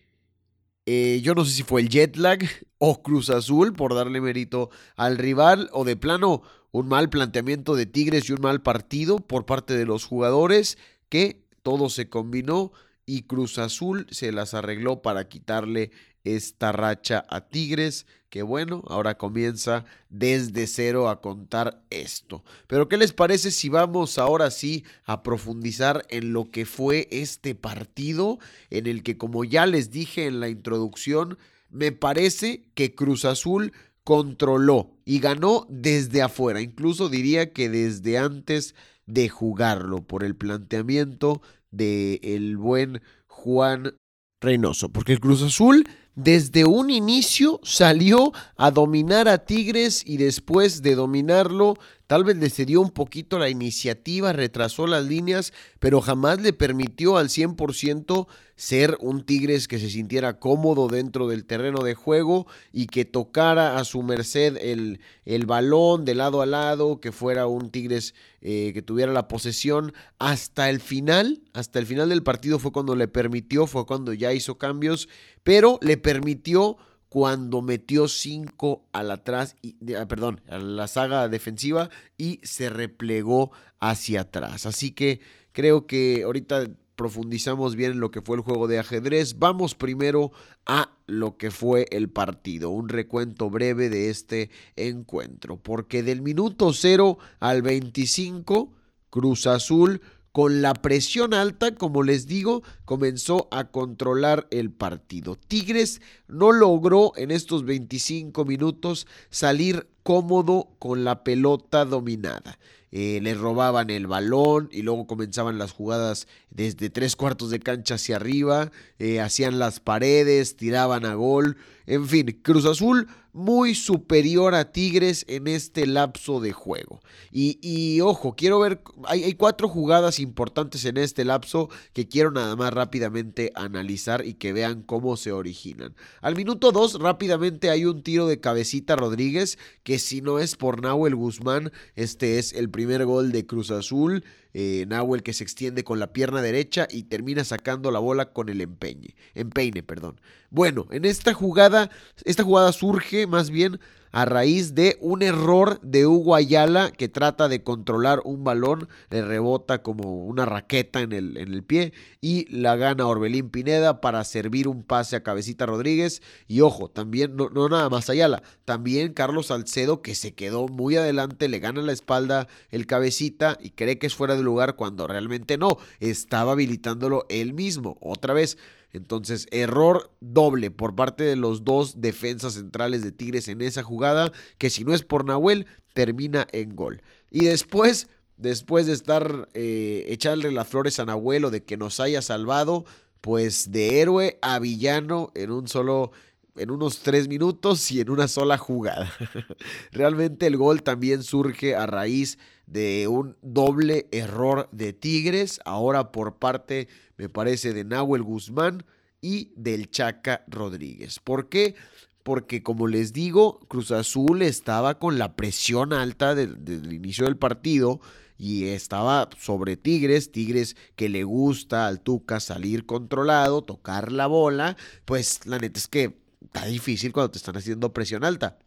eh, 0.84 1.20
yo 1.22 1.36
no 1.36 1.44
sé 1.44 1.52
si 1.52 1.62
fue 1.62 1.80
el 1.80 1.88
jet 1.88 2.16
lag 2.16 2.40
o 2.78 3.04
Cruz 3.04 3.30
Azul 3.30 3.72
por 3.72 3.94
darle 3.94 4.20
mérito 4.20 4.70
al 4.96 5.16
rival 5.16 5.70
o 5.72 5.84
de 5.84 5.94
plano 5.94 6.42
un 6.72 6.88
mal 6.88 7.08
planteamiento 7.08 7.74
de 7.74 7.86
Tigres 7.86 8.28
y 8.28 8.32
un 8.32 8.42
mal 8.42 8.62
partido 8.62 9.18
por 9.18 9.46
parte 9.46 9.76
de 9.76 9.86
los 9.86 10.04
jugadores 10.04 10.78
que 11.08 11.44
todo 11.62 11.88
se 11.88 12.08
combinó 12.08 12.72
y 13.06 13.22
Cruz 13.22 13.58
Azul 13.58 14.06
se 14.10 14.32
las 14.32 14.54
arregló 14.54 15.00
para 15.00 15.28
quitarle 15.28 15.90
esta 16.24 16.72
racha 16.72 17.24
a 17.28 17.48
Tigres, 17.48 18.06
que 18.30 18.42
bueno, 18.42 18.82
ahora 18.88 19.16
comienza 19.16 19.84
desde 20.10 20.66
cero 20.66 21.08
a 21.08 21.20
contar 21.20 21.82
esto. 21.90 22.44
Pero 22.66 22.88
¿qué 22.88 22.96
les 22.96 23.12
parece 23.12 23.52
si 23.52 23.68
vamos 23.68 24.18
ahora 24.18 24.50
sí 24.50 24.84
a 25.04 25.22
profundizar 25.22 26.04
en 26.10 26.32
lo 26.32 26.50
que 26.50 26.66
fue 26.66 27.06
este 27.12 27.54
partido 27.54 28.38
en 28.70 28.88
el 28.88 29.04
que 29.04 29.16
como 29.16 29.44
ya 29.44 29.66
les 29.66 29.90
dije 29.90 30.26
en 30.26 30.40
la 30.40 30.48
introducción, 30.48 31.38
me 31.70 31.92
parece 31.92 32.64
que 32.74 32.94
Cruz 32.94 33.24
Azul 33.24 33.72
controló 34.06 34.92
y 35.04 35.18
ganó 35.18 35.66
desde 35.68 36.22
afuera, 36.22 36.60
incluso 36.60 37.08
diría 37.08 37.52
que 37.52 37.68
desde 37.68 38.18
antes 38.18 38.76
de 39.04 39.28
jugarlo 39.28 40.06
por 40.06 40.22
el 40.22 40.36
planteamiento 40.36 41.42
de 41.72 42.20
el 42.22 42.56
buen 42.56 43.02
Juan 43.26 43.96
Reynoso, 44.40 44.90
porque 44.90 45.12
el 45.12 45.18
Cruz 45.18 45.42
Azul 45.42 45.88
desde 46.16 46.64
un 46.64 46.90
inicio 46.90 47.60
salió 47.62 48.32
a 48.56 48.70
dominar 48.70 49.28
a 49.28 49.44
Tigres 49.44 50.02
y 50.04 50.16
después 50.16 50.82
de 50.82 50.94
dominarlo 50.94 51.76
Tal 52.06 52.22
vez 52.22 52.36
le 52.36 52.50
cedió 52.50 52.80
un 52.80 52.90
poquito 52.90 53.38
la 53.38 53.48
iniciativa, 53.48 54.32
retrasó 54.32 54.86
las 54.86 55.04
líneas, 55.04 55.52
pero 55.80 56.00
jamás 56.00 56.40
le 56.40 56.52
permitió 56.52 57.16
al 57.16 57.28
100% 57.28 58.28
ser 58.54 58.96
un 59.00 59.24
Tigres 59.24 59.66
que 59.66 59.80
se 59.80 59.90
sintiera 59.90 60.38
cómodo 60.38 60.86
dentro 60.86 61.26
del 61.26 61.44
terreno 61.44 61.82
de 61.82 61.94
juego 61.94 62.46
y 62.72 62.86
que 62.86 63.04
tocara 63.04 63.76
a 63.76 63.84
su 63.84 64.04
merced 64.04 64.56
el, 64.60 65.00
el 65.24 65.46
balón 65.46 66.04
de 66.04 66.14
lado 66.14 66.42
a 66.42 66.46
lado, 66.46 67.00
que 67.00 67.10
fuera 67.10 67.48
un 67.48 67.70
Tigres 67.70 68.14
eh, 68.40 68.70
que 68.72 68.82
tuviera 68.82 69.12
la 69.12 69.26
posesión. 69.26 69.92
Hasta 70.20 70.70
el 70.70 70.80
final, 70.80 71.42
hasta 71.54 71.80
el 71.80 71.86
final 71.86 72.08
del 72.08 72.22
partido 72.22 72.60
fue 72.60 72.70
cuando 72.70 72.94
le 72.94 73.08
permitió, 73.08 73.66
fue 73.66 73.84
cuando 73.84 74.12
ya 74.12 74.32
hizo 74.32 74.58
cambios, 74.58 75.08
pero 75.42 75.80
le 75.82 75.96
permitió 76.06 76.76
cuando 77.08 77.62
metió 77.62 78.06
cinco 78.06 78.84
al 78.92 79.10
atrás, 79.10 79.56
y, 79.60 79.94
ah, 79.94 80.06
perdón, 80.06 80.40
a 80.48 80.58
la 80.58 80.86
saga 80.86 81.28
defensiva 81.28 81.90
y 82.16 82.38
se 82.44 82.70
replegó 82.70 83.50
hacia 83.80 84.20
atrás. 84.20 84.66
Así 84.66 84.92
que 84.92 85.20
creo 85.50 85.86
que 85.88 86.22
ahorita 86.24 86.68
profundizamos 86.94 87.74
bien 87.74 87.92
en 87.92 88.00
lo 88.00 88.12
que 88.12 88.22
fue 88.22 88.36
el 88.36 88.42
juego 88.42 88.68
de 88.68 88.78
ajedrez. 88.78 89.38
Vamos 89.40 89.74
primero 89.74 90.30
a 90.64 90.90
lo 91.06 91.36
que 91.36 91.50
fue 91.50 91.88
el 91.90 92.08
partido, 92.08 92.70
un 92.70 92.88
recuento 92.88 93.50
breve 93.50 93.90
de 93.90 94.08
este 94.08 94.50
encuentro, 94.76 95.56
porque 95.56 96.04
del 96.04 96.22
minuto 96.22 96.72
0 96.72 97.18
al 97.40 97.62
25, 97.62 98.72
Cruz 99.10 99.46
Azul 99.48 100.00
con 100.36 100.60
la 100.60 100.74
presión 100.74 101.32
alta, 101.32 101.74
como 101.74 102.02
les 102.02 102.26
digo, 102.26 102.62
comenzó 102.84 103.48
a 103.50 103.70
controlar 103.70 104.46
el 104.50 104.70
partido. 104.70 105.34
Tigres 105.34 106.02
no 106.28 106.52
logró 106.52 107.14
en 107.16 107.30
estos 107.30 107.64
25 107.64 108.44
minutos 108.44 109.06
salir 109.30 109.88
cómodo 110.02 110.68
con 110.78 111.04
la 111.04 111.24
pelota 111.24 111.86
dominada. 111.86 112.58
Eh, 112.92 113.20
le 113.22 113.32
robaban 113.32 113.88
el 113.88 114.06
balón 114.06 114.68
y 114.70 114.82
luego 114.82 115.06
comenzaban 115.06 115.56
las 115.56 115.72
jugadas 115.72 116.28
desde 116.50 116.90
tres 116.90 117.16
cuartos 117.16 117.48
de 117.48 117.60
cancha 117.60 117.94
hacia 117.94 118.16
arriba, 118.16 118.70
eh, 118.98 119.20
hacían 119.20 119.58
las 119.58 119.80
paredes, 119.80 120.56
tiraban 120.56 121.06
a 121.06 121.14
gol. 121.14 121.56
En 121.86 122.06
fin, 122.06 122.38
Cruz 122.42 122.66
Azul 122.66 123.08
muy 123.36 123.74
superior 123.74 124.54
a 124.54 124.72
Tigres 124.72 125.24
en 125.28 125.46
este 125.46 125.86
lapso 125.86 126.40
de 126.40 126.52
juego. 126.52 127.00
Y, 127.30 128.00
ojo, 128.00 128.34
quiero 128.34 128.58
ver, 128.58 128.80
hay, 129.04 129.24
hay, 129.24 129.34
cuatro 129.34 129.68
jugadas 129.68 130.18
importantes 130.20 130.84
en 130.86 130.96
este 130.96 131.24
lapso 131.24 131.68
que 131.92 132.08
quiero 132.08 132.30
nada 132.30 132.56
más 132.56 132.72
rápidamente 132.72 133.52
analizar 133.54 134.24
y 134.24 134.34
que 134.34 134.54
vean 134.54 134.82
cómo 134.82 135.16
se 135.18 135.32
originan. 135.32 135.94
Al 136.22 136.34
minuto 136.34 136.72
dos, 136.72 136.98
rápidamente 136.98 137.68
hay 137.68 137.84
un 137.84 138.02
tiro 138.02 138.26
de 138.26 138.40
cabecita 138.40 138.96
Rodríguez, 138.96 139.58
que 139.82 139.98
si 139.98 140.22
no 140.22 140.38
es 140.38 140.56
por 140.56 140.80
Nahuel 140.80 141.14
Guzmán, 141.14 141.72
este 141.94 142.38
es 142.38 142.54
el 142.54 142.70
primer 142.70 143.04
gol 143.04 143.32
de 143.32 143.44
Cruz 143.44 143.70
Azul. 143.70 144.24
Eh, 144.58 144.86
Nahuel 144.88 145.22
que 145.22 145.34
se 145.34 145.44
extiende 145.44 145.84
con 145.84 145.98
la 145.98 146.14
pierna 146.14 146.40
derecha 146.40 146.88
y 146.90 147.02
termina 147.02 147.44
sacando 147.44 147.90
la 147.90 147.98
bola 147.98 148.32
con 148.32 148.48
el 148.48 148.62
empeine, 148.62 149.14
empeine, 149.34 149.82
perdón. 149.82 150.18
Bueno, 150.48 150.86
en 150.92 151.04
esta 151.04 151.34
jugada, 151.34 151.90
esta 152.24 152.42
jugada 152.42 152.72
surge 152.72 153.26
más 153.26 153.50
bien 153.50 153.78
a 154.16 154.24
raíz 154.24 154.74
de 154.74 154.96
un 155.02 155.20
error 155.20 155.78
de 155.82 156.06
Hugo 156.06 156.34
Ayala 156.34 156.90
que 156.90 157.10
trata 157.10 157.48
de 157.48 157.62
controlar 157.62 158.22
un 158.24 158.44
balón, 158.44 158.88
le 159.10 159.20
rebota 159.20 159.82
como 159.82 160.24
una 160.24 160.46
raqueta 160.46 161.02
en 161.02 161.12
el, 161.12 161.36
en 161.36 161.52
el 161.52 161.62
pie 161.62 161.92
y 162.22 162.46
la 162.48 162.76
gana 162.76 163.06
Orbelín 163.06 163.50
Pineda 163.50 164.00
para 164.00 164.24
servir 164.24 164.68
un 164.68 164.84
pase 164.84 165.16
a 165.16 165.22
Cabecita 165.22 165.66
Rodríguez. 165.66 166.22
Y 166.48 166.62
ojo, 166.62 166.88
también, 166.88 167.36
no, 167.36 167.50
no 167.50 167.68
nada 167.68 167.90
más 167.90 168.08
Ayala, 168.08 168.42
también 168.64 169.12
Carlos 169.12 169.48
Salcedo 169.48 170.00
que 170.00 170.14
se 170.14 170.32
quedó 170.32 170.66
muy 170.66 170.96
adelante, 170.96 171.46
le 171.50 171.58
gana 171.58 171.82
la 171.82 171.92
espalda 171.92 172.48
el 172.70 172.86
Cabecita 172.86 173.58
y 173.60 173.72
cree 173.72 173.98
que 173.98 174.06
es 174.06 174.14
fuera 174.14 174.34
de 174.34 174.42
lugar 174.42 174.76
cuando 174.76 175.06
realmente 175.06 175.58
no, 175.58 175.76
estaba 176.00 176.52
habilitándolo 176.52 177.26
él 177.28 177.52
mismo. 177.52 177.98
Otra 178.00 178.32
vez, 178.32 178.56
entonces, 178.92 179.46
error 179.50 180.10
doble 180.20 180.70
por 180.70 180.94
parte 180.94 181.24
de 181.24 181.36
los 181.36 181.64
dos 181.64 182.00
defensas 182.00 182.54
centrales 182.54 183.02
de 183.02 183.12
Tigres 183.12 183.48
en 183.48 183.60
esa 183.60 183.82
jugada, 183.82 184.32
que 184.58 184.70
si 184.70 184.84
no 184.84 184.94
es 184.94 185.02
por 185.02 185.24
Nahuel, 185.24 185.66
termina 185.92 186.46
en 186.52 186.74
gol. 186.74 187.02
Y 187.30 187.44
después, 187.44 188.08
después 188.36 188.86
de 188.86 188.92
estar 188.92 189.48
eh, 189.54 190.04
echarle 190.08 190.50
las 190.52 190.68
flores 190.68 190.98
a 190.98 191.04
Nahuel 191.04 191.44
o 191.44 191.50
de 191.50 191.62
que 191.64 191.76
nos 191.76 192.00
haya 192.00 192.22
salvado, 192.22 192.84
pues 193.20 193.70
de 193.70 194.00
héroe 194.00 194.38
a 194.40 194.58
villano 194.58 195.30
en 195.34 195.50
un 195.50 195.68
solo 195.68 196.12
en 196.56 196.70
unos 196.70 197.00
tres 197.00 197.28
minutos 197.28 197.90
y 197.90 198.00
en 198.00 198.10
una 198.10 198.28
sola 198.28 198.56
jugada. 198.56 199.12
Realmente 199.92 200.46
el 200.46 200.56
gol 200.56 200.82
también 200.82 201.22
surge 201.22 201.74
a 201.74 201.86
raíz 201.86 202.38
de 202.66 203.08
un 203.08 203.36
doble 203.42 204.08
error 204.10 204.68
de 204.72 204.92
Tigres, 204.92 205.60
ahora 205.64 206.12
por 206.12 206.36
parte, 206.38 206.88
me 207.16 207.28
parece, 207.28 207.72
de 207.72 207.84
Nahuel 207.84 208.22
Guzmán 208.22 208.84
y 209.20 209.52
del 209.56 209.90
Chaca 209.90 210.44
Rodríguez. 210.48 211.20
¿Por 211.20 211.48
qué? 211.48 211.74
Porque 212.22 212.62
como 212.62 212.88
les 212.88 213.12
digo, 213.12 213.60
Cruz 213.68 213.92
Azul 213.92 214.42
estaba 214.42 214.98
con 214.98 215.16
la 215.16 215.36
presión 215.36 215.92
alta 215.92 216.34
desde 216.34 216.74
el 216.74 216.92
inicio 216.92 217.24
del 217.24 217.36
partido 217.36 218.00
y 218.36 218.66
estaba 218.66 219.28
sobre 219.38 219.76
Tigres, 219.76 220.32
Tigres 220.32 220.76
que 220.96 221.08
le 221.08 221.24
gusta 221.24 221.86
al 221.86 222.00
Tuca 222.00 222.40
salir 222.40 222.84
controlado, 222.84 223.62
tocar 223.62 224.10
la 224.10 224.26
bola, 224.26 224.76
pues 225.04 225.46
la 225.46 225.58
neta 225.58 225.78
es 225.78 225.86
que 225.88 226.18
está 226.42 226.66
difícil 226.66 227.12
cuando 227.12 227.30
te 227.30 227.38
están 227.38 227.56
haciendo 227.56 227.92
presión 227.92 228.24
alta. 228.24 228.58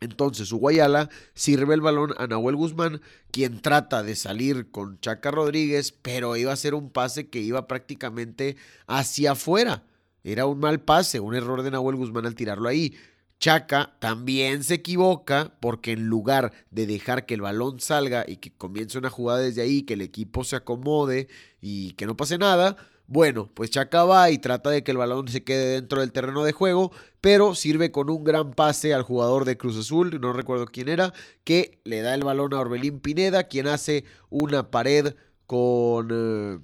Entonces 0.00 0.52
Uguayala 0.52 1.08
sirve 1.34 1.74
el 1.74 1.80
balón 1.80 2.14
a 2.18 2.26
Nahuel 2.26 2.56
Guzmán, 2.56 3.00
quien 3.30 3.60
trata 3.62 4.02
de 4.02 4.14
salir 4.14 4.70
con 4.70 5.00
Chaca 5.00 5.30
Rodríguez, 5.30 5.92
pero 5.92 6.36
iba 6.36 6.52
a 6.52 6.56
ser 6.56 6.74
un 6.74 6.90
pase 6.90 7.28
que 7.28 7.40
iba 7.40 7.66
prácticamente 7.66 8.56
hacia 8.86 9.32
afuera. 9.32 9.84
Era 10.22 10.46
un 10.46 10.58
mal 10.58 10.80
pase, 10.80 11.20
un 11.20 11.34
error 11.34 11.62
de 11.62 11.70
Nahuel 11.70 11.96
Guzmán 11.96 12.26
al 12.26 12.34
tirarlo 12.34 12.68
ahí. 12.68 12.94
Chaca 13.38 13.96
también 13.98 14.64
se 14.64 14.74
equivoca 14.74 15.54
porque 15.60 15.92
en 15.92 16.06
lugar 16.06 16.52
de 16.70 16.86
dejar 16.86 17.26
que 17.26 17.34
el 17.34 17.42
balón 17.42 17.80
salga 17.80 18.24
y 18.26 18.36
que 18.36 18.50
comience 18.50 18.98
una 18.98 19.10
jugada 19.10 19.40
desde 19.40 19.62
ahí, 19.62 19.82
que 19.82 19.94
el 19.94 20.00
equipo 20.00 20.42
se 20.42 20.56
acomode 20.56 21.28
y 21.60 21.92
que 21.92 22.06
no 22.06 22.16
pase 22.16 22.38
nada, 22.38 22.76
bueno, 23.08 23.48
pues 23.54 23.70
Chaca 23.70 24.04
va 24.04 24.30
y 24.30 24.38
trata 24.38 24.70
de 24.70 24.82
que 24.82 24.90
el 24.90 24.96
balón 24.96 25.28
se 25.28 25.44
quede 25.44 25.74
dentro 25.74 26.00
del 26.00 26.12
terreno 26.12 26.42
de 26.42 26.52
juego, 26.52 26.90
pero 27.20 27.54
sirve 27.54 27.92
con 27.92 28.10
un 28.10 28.24
gran 28.24 28.52
pase 28.52 28.94
al 28.94 29.02
jugador 29.02 29.44
de 29.44 29.56
Cruz 29.56 29.76
Azul, 29.76 30.20
no 30.20 30.32
recuerdo 30.32 30.66
quién 30.66 30.88
era, 30.88 31.12
que 31.44 31.80
le 31.84 32.00
da 32.00 32.14
el 32.14 32.24
balón 32.24 32.54
a 32.54 32.60
Orbelín 32.60 33.00
Pineda, 33.00 33.44
quien 33.44 33.68
hace 33.68 34.04
una 34.30 34.70
pared 34.70 35.14
con... 35.46 36.08
Eh, 36.12 36.58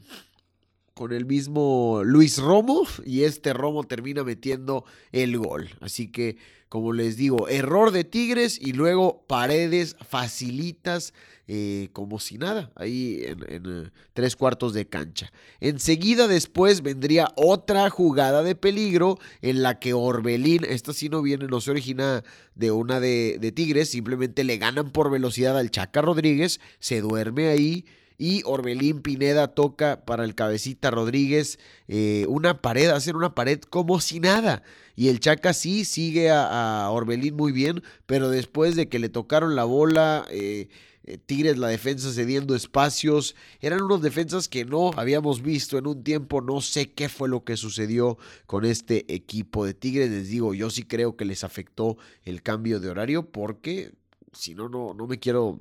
con 0.94 1.12
el 1.12 1.24
mismo 1.24 2.02
Luis 2.04 2.38
Romo 2.38 2.82
y 3.04 3.22
este 3.22 3.54
Romo 3.54 3.84
termina 3.84 4.24
metiendo 4.24 4.84
el 5.10 5.38
gol. 5.38 5.70
Así 5.80 6.12
que, 6.12 6.36
como 6.72 6.94
les 6.94 7.18
digo, 7.18 7.50
error 7.50 7.90
de 7.90 8.02
Tigres 8.02 8.58
y 8.58 8.72
luego 8.72 9.26
paredes 9.26 9.94
facilitas 10.08 11.12
eh, 11.46 11.90
como 11.92 12.18
si 12.18 12.38
nada, 12.38 12.72
ahí 12.76 13.24
en, 13.26 13.44
eh, 13.66 13.90
tres 14.14 14.36
cuartos 14.36 14.72
de 14.72 14.88
cancha. 14.88 15.30
Enseguida 15.60 16.28
después 16.28 16.80
vendría 16.80 17.28
otra 17.36 17.90
jugada 17.90 18.42
de 18.42 18.54
peligro 18.54 19.18
en 19.42 19.60
la 19.60 19.80
que 19.80 19.92
Orbelín, 19.92 20.64
esta 20.64 20.94
sí 20.94 21.10
no 21.10 21.20
viene, 21.20 21.46
no 21.46 21.60
se 21.60 21.72
origina 21.72 22.24
de 22.54 22.70
una 22.70 23.00
de, 23.00 23.36
de 23.38 23.52
Tigres, 23.52 23.90
simplemente 23.90 24.42
le 24.42 24.56
ganan 24.56 24.92
por 24.92 25.10
velocidad 25.10 25.58
al 25.58 25.70
Chaca 25.70 26.00
Rodríguez, 26.00 26.58
se 26.78 27.02
duerme 27.02 27.48
ahí 27.48 27.84
y 28.22 28.42
Orbelín 28.44 29.02
Pineda 29.02 29.48
toca 29.48 30.04
para 30.04 30.22
el 30.22 30.36
cabecita 30.36 30.92
Rodríguez 30.92 31.58
eh, 31.88 32.24
una 32.28 32.62
pared, 32.62 32.90
hacer 32.90 33.16
una 33.16 33.34
pared 33.34 33.58
como 33.58 34.00
si 34.00 34.20
nada. 34.20 34.62
Y 34.94 35.08
el 35.08 35.18
Chaca 35.18 35.52
sí 35.52 35.84
sigue 35.84 36.30
a, 36.30 36.88
Orbelín 36.92 37.34
muy 37.34 37.50
bien, 37.50 37.82
pero 38.06 38.30
después 38.30 38.76
de 38.76 38.88
que 38.88 39.00
le 39.00 39.08
tocaron 39.08 39.56
la 39.56 39.64
bola, 39.64 40.24
eh, 40.30 40.68
eh, 41.02 41.18
Tigres 41.18 41.58
la 41.58 41.66
defensa 41.66 42.12
cediendo 42.12 42.54
espacios, 42.54 43.34
eran 43.60 43.82
unos 43.82 44.02
defensas 44.02 44.46
que 44.46 44.64
no 44.64 44.92
habíamos 44.96 45.42
visto 45.42 45.76
en 45.76 45.88
un 45.88 46.04
tiempo, 46.04 46.40
no 46.40 46.60
sé 46.60 46.92
qué 46.92 47.08
fue 47.08 47.28
lo 47.28 47.42
que 47.42 47.56
sucedió 47.56 48.18
con 48.46 48.64
este 48.64 49.12
equipo 49.12 49.66
de 49.66 49.74
Tigres, 49.74 50.10
les 50.10 50.28
digo, 50.28 50.54
yo 50.54 50.70
sí 50.70 50.84
creo 50.84 51.16
que 51.16 51.24
les 51.24 51.42
afectó 51.42 51.96
el 52.22 52.40
cambio 52.40 52.78
de 52.78 52.88
horario 52.88 53.28
porque 53.32 53.90
si 54.32 54.54
no, 54.54 54.68
no, 54.68 54.94
no 54.94 55.08
me 55.08 55.18
quiero 55.18 55.58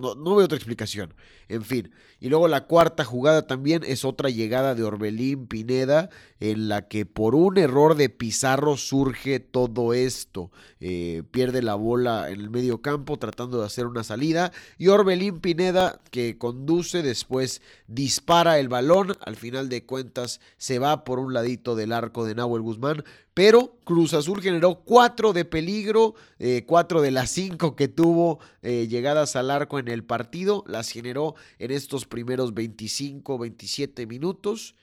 no, 0.00 0.14
no 0.14 0.34
veo 0.34 0.46
otra 0.46 0.56
explicación. 0.56 1.14
En 1.48 1.64
fin. 1.64 1.92
Y 2.20 2.28
luego 2.28 2.48
la 2.48 2.66
cuarta 2.66 3.04
jugada 3.04 3.46
también 3.46 3.82
es 3.84 4.04
otra 4.04 4.28
llegada 4.28 4.74
de 4.74 4.84
Orbelín 4.84 5.46
Pineda, 5.46 6.10
en 6.38 6.68
la 6.68 6.86
que 6.86 7.06
por 7.06 7.34
un 7.34 7.56
error 7.56 7.94
de 7.94 8.10
Pizarro 8.10 8.76
surge 8.76 9.40
todo 9.40 9.94
esto. 9.94 10.50
Eh, 10.80 11.22
pierde 11.30 11.62
la 11.62 11.74
bola 11.74 12.30
en 12.30 12.40
el 12.40 12.50
medio 12.50 12.82
campo 12.82 13.18
tratando 13.18 13.58
de 13.60 13.66
hacer 13.66 13.86
una 13.86 14.04
salida. 14.04 14.52
Y 14.76 14.88
Orbelín 14.88 15.40
Pineda, 15.40 16.00
que 16.10 16.36
conduce, 16.36 17.02
después 17.02 17.62
dispara 17.86 18.58
el 18.58 18.68
balón. 18.68 19.16
Al 19.22 19.36
final 19.36 19.68
de 19.68 19.84
cuentas 19.84 20.40
se 20.58 20.78
va 20.78 21.04
por 21.04 21.18
un 21.18 21.32
ladito 21.32 21.74
del 21.74 21.92
arco 21.92 22.24
de 22.24 22.34
Nahuel 22.34 22.62
Guzmán. 22.62 23.02
Pero 23.40 23.78
Cruz 23.84 24.12
Azul 24.12 24.42
generó 24.42 24.82
cuatro 24.84 25.32
de 25.32 25.46
peligro, 25.46 26.14
eh, 26.38 26.64
cuatro 26.66 27.00
de 27.00 27.10
las 27.10 27.30
cinco 27.30 27.74
que 27.74 27.88
tuvo 27.88 28.38
eh, 28.60 28.86
llegadas 28.86 29.34
al 29.34 29.50
arco 29.50 29.78
en 29.78 29.88
el 29.88 30.04
partido, 30.04 30.62
las 30.66 30.90
generó 30.90 31.36
en 31.58 31.70
estos 31.70 32.04
primeros 32.04 32.52
25, 32.52 33.38
27 33.38 34.06
minutos 34.06 34.74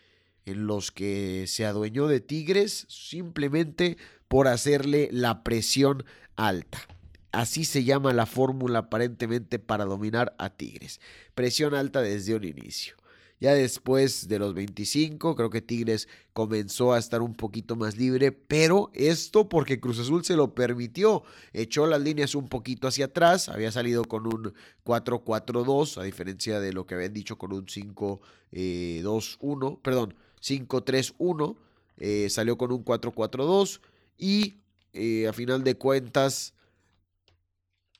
en 0.48 0.66
los 0.66 0.92
que 0.92 1.46
se 1.46 1.68
adueñó 1.68 2.08
de 2.08 2.20
Tigres 2.20 2.88
simplemente 2.90 3.96
por 4.28 4.48
hacerle 4.48 5.10
la 5.12 5.44
presión 5.44 6.04
alta. 6.36 6.80
Así 7.32 7.64
se 7.64 7.84
llama 7.84 8.12
la 8.12 8.26
fórmula 8.26 8.80
aparentemente 8.80 9.60
para 9.60 9.86
dominar 9.86 10.34
a 10.40 10.50
Tigres. 10.50 11.00
Presión 11.36 11.76
alta 11.76 12.02
desde 12.02 12.34
un 12.34 12.44
inicio. 12.44 12.96
Ya 13.39 13.53
después 13.53 14.27
de 14.27 14.39
los 14.39 14.56
25, 14.56 15.36
creo 15.36 15.51
que 15.51 15.62
Tigres 15.62 16.08
comenzó 16.34 16.94
a 16.94 16.98
estar 16.98 17.22
un 17.22 17.36
poquito 17.36 17.75
más 17.75 17.96
libre, 17.96 18.32
pero 18.32 18.89
esto 18.94 19.48
porque 19.48 19.79
Cruz 19.79 20.00
Azul 20.00 20.25
se 20.25 20.36
lo 20.36 20.56
permitió. 20.56 21.24
Echó 21.53 21.86
las 21.86 22.01
líneas 22.01 22.34
un 22.34 22.50
poquito 22.50 22.88
hacia 22.88 23.06
atrás, 23.06 23.48
había 23.50 23.72
salido 23.72 24.06
con 24.06 24.25
un 24.25 24.53
4-4-2, 24.84 26.00
a 26.00 26.03
diferencia 26.03 26.60
de 26.60 26.74
lo 26.74 26.88
que 26.88 26.96
habían 26.96 27.13
dicho 27.13 27.38
con 27.38 27.53
un 27.53 27.67
5-2-1, 27.67 28.20
eh, 28.53 29.77
perdón, 29.84 30.15
5-3-1, 30.41 31.58
eh, 31.98 32.29
salió 32.32 32.58
con 32.58 32.72
un 32.72 32.84
4-4-2 32.84 33.82
y 34.17 34.56
eh, 34.94 35.27
a 35.27 35.34
final 35.34 35.63
de 35.63 35.75
cuentas 35.75 36.56